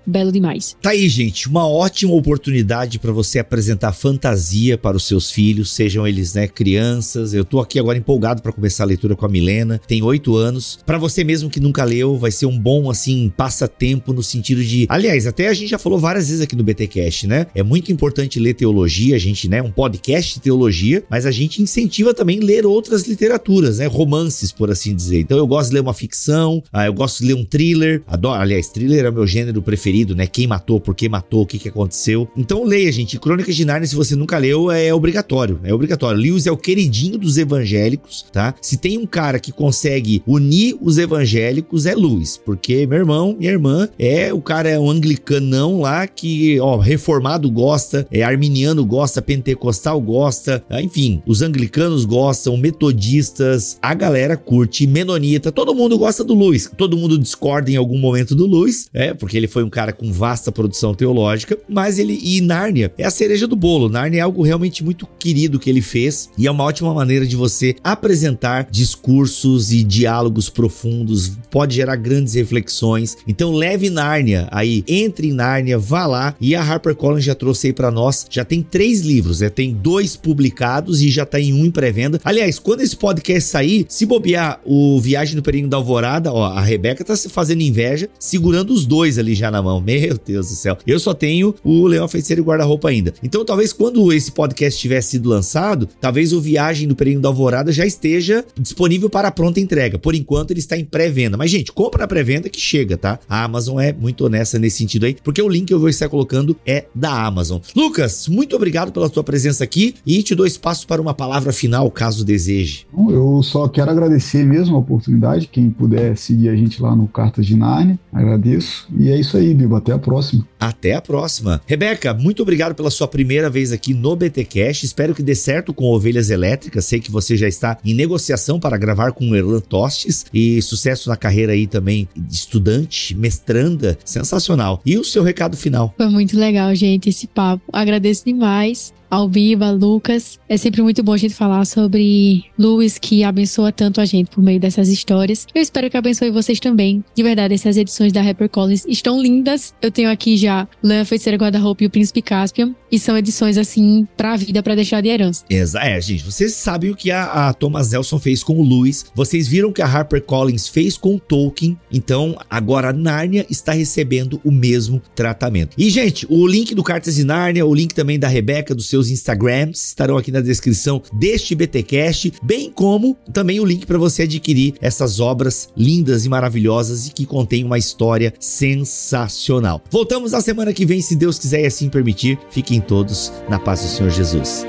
[0.07, 0.77] belo demais.
[0.83, 6.07] Tá aí, gente, uma ótima oportunidade para você apresentar fantasia para os seus filhos, sejam
[6.07, 7.33] eles, né, crianças.
[7.35, 10.79] Eu tô aqui agora empolgado para começar a leitura com a Milena, tem oito anos.
[10.85, 14.87] Para você mesmo que nunca leu, vai ser um bom, assim, passatempo no sentido de.
[14.89, 17.47] Aliás, até a gente já falou várias vezes aqui no BTcast, né?
[17.55, 21.63] É muito importante ler teologia, a gente, né, um podcast de teologia, mas a gente
[21.63, 25.21] incentiva também ler outras literaturas, né, romances, por assim dizer.
[25.21, 28.41] Então eu gosto de ler uma ficção, ah, eu gosto de ler um thriller, adoro,
[28.41, 30.27] aliás, thriller é o meu gênero preferido referido, né?
[30.27, 32.27] Quem matou, por que matou, o que, que aconteceu.
[32.37, 33.19] Então leia, gente.
[33.19, 35.61] Crônicas de Nárnia, se você nunca leu, é obrigatório.
[35.63, 36.21] É obrigatório.
[36.21, 38.55] Lewis é o queridinho dos evangélicos, tá?
[38.61, 42.41] Se tem um cara que consegue unir os evangélicos, é Lewis.
[42.43, 47.51] Porque meu irmão, minha irmã, é o cara é um anglicanão lá que, ó, reformado
[47.51, 55.53] gosta, é arminiano gosta, pentecostal gosta, enfim, os anglicanos gostam, metodistas, a galera curte, menonita,
[55.53, 56.71] todo mundo gosta do Lewis.
[56.77, 60.13] Todo mundo discorda em algum momento do Lewis, é, porque ele foi um cara com
[60.13, 63.89] vasta produção teológica, mas ele e Nárnia é a cereja do bolo.
[63.89, 67.35] Nárnia é algo realmente muito querido que ele fez e é uma ótima maneira de
[67.35, 73.17] você apresentar discursos e diálogos profundos, pode gerar grandes reflexões.
[73.27, 77.73] Então leve Nárnia aí, entre em Nárnia, vá lá e a HarperCollins já trouxe aí
[77.73, 79.49] para nós, já tem três livros, né?
[79.49, 82.21] tem dois publicados e já tá em um em pré-venda.
[82.25, 86.61] Aliás, quando esse podcast sair, se bobear o Viagem no Perigo da Alvorada, ó, a
[86.61, 89.72] Rebeca tá se fazendo inveja, segurando os dois ali já na mão.
[89.81, 90.77] Meu Deus do céu.
[90.87, 93.15] Eu só tenho o Leão Feiticeiro e Guarda-Roupa ainda.
[93.23, 97.73] Então, talvez quando esse podcast tivesse sido lançado, talvez o Viagem no Perigo da Alvorada
[97.73, 99.99] já esteja disponível para pronta entrega.
[99.99, 101.37] Por enquanto, ele está em pré-venda.
[101.37, 103.19] Mas, gente, compra na pré-venda que chega, tá?
[103.29, 106.09] A Amazon é muito honesta nesse sentido aí, porque o link que eu vou estar
[106.09, 107.61] colocando é da Amazon.
[107.75, 111.91] Lucas, muito obrigado pela tua presença aqui e te dou espaço para uma palavra final,
[111.91, 112.87] caso deseje.
[113.09, 115.49] Eu só quero agradecer mesmo a oportunidade.
[115.49, 118.89] Quem puder seguir a gente lá no Cartas de Narnia, agradeço.
[118.99, 120.47] E é isso aí, Até a próxima.
[120.63, 121.61] Até a próxima.
[121.67, 124.87] Rebeca, muito obrigado pela sua primeira vez aqui no BTcast.
[124.87, 126.85] Espero que dê certo com Ovelhas Elétricas.
[126.85, 131.09] Sei que você já está em negociação para gravar com o Erlan Tostes e sucesso
[131.09, 134.81] na carreira aí também de estudante, mestranda, sensacional.
[134.87, 135.93] E o seu recado final?
[135.97, 137.65] Foi muito legal, gente, esse papo.
[137.73, 140.41] Agradeço demais ao Biba, Lucas.
[140.49, 144.43] É sempre muito bom a gente falar sobre Lewis, que abençoa tanto a gente por
[144.43, 145.47] meio dessas histórias.
[145.55, 147.05] Eu espero que abençoe vocês também.
[147.15, 149.75] De verdade, essas edições da HarperCollins estão lindas.
[149.83, 150.52] Eu tenho aqui já
[150.83, 152.75] Leia Feiticeira Guarda-Roupa e o Príncipe Caspian.
[152.91, 155.45] E são edições, assim, pra vida, pra deixar de herança.
[155.49, 155.87] Exato.
[155.87, 159.07] É, gente, vocês sabem o que a, a Thomas Nelson fez com o Lewis.
[159.15, 161.79] Vocês viram o que a HarperCollins fez com o Tolkien.
[161.91, 165.75] Então, agora a Nárnia está recebendo o mesmo tratamento.
[165.79, 169.09] E, gente, o link do Cartas de Nárnia, o link também da Rebeca, dos seus
[169.09, 174.75] Instagrams estarão aqui na descrição deste BTcast, bem como também o link para você adquirir
[174.81, 179.83] essas obras lindas e maravilhosas e que contêm uma história sensacional.
[179.91, 182.39] Voltamos na semana que vem, se Deus quiser e assim permitir.
[182.51, 184.67] Fiquem todos na paz do Senhor Jesus.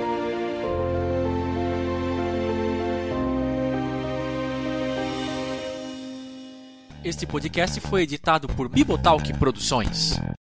[7.03, 10.17] Este podcast foi editado por Bibotalk Produções.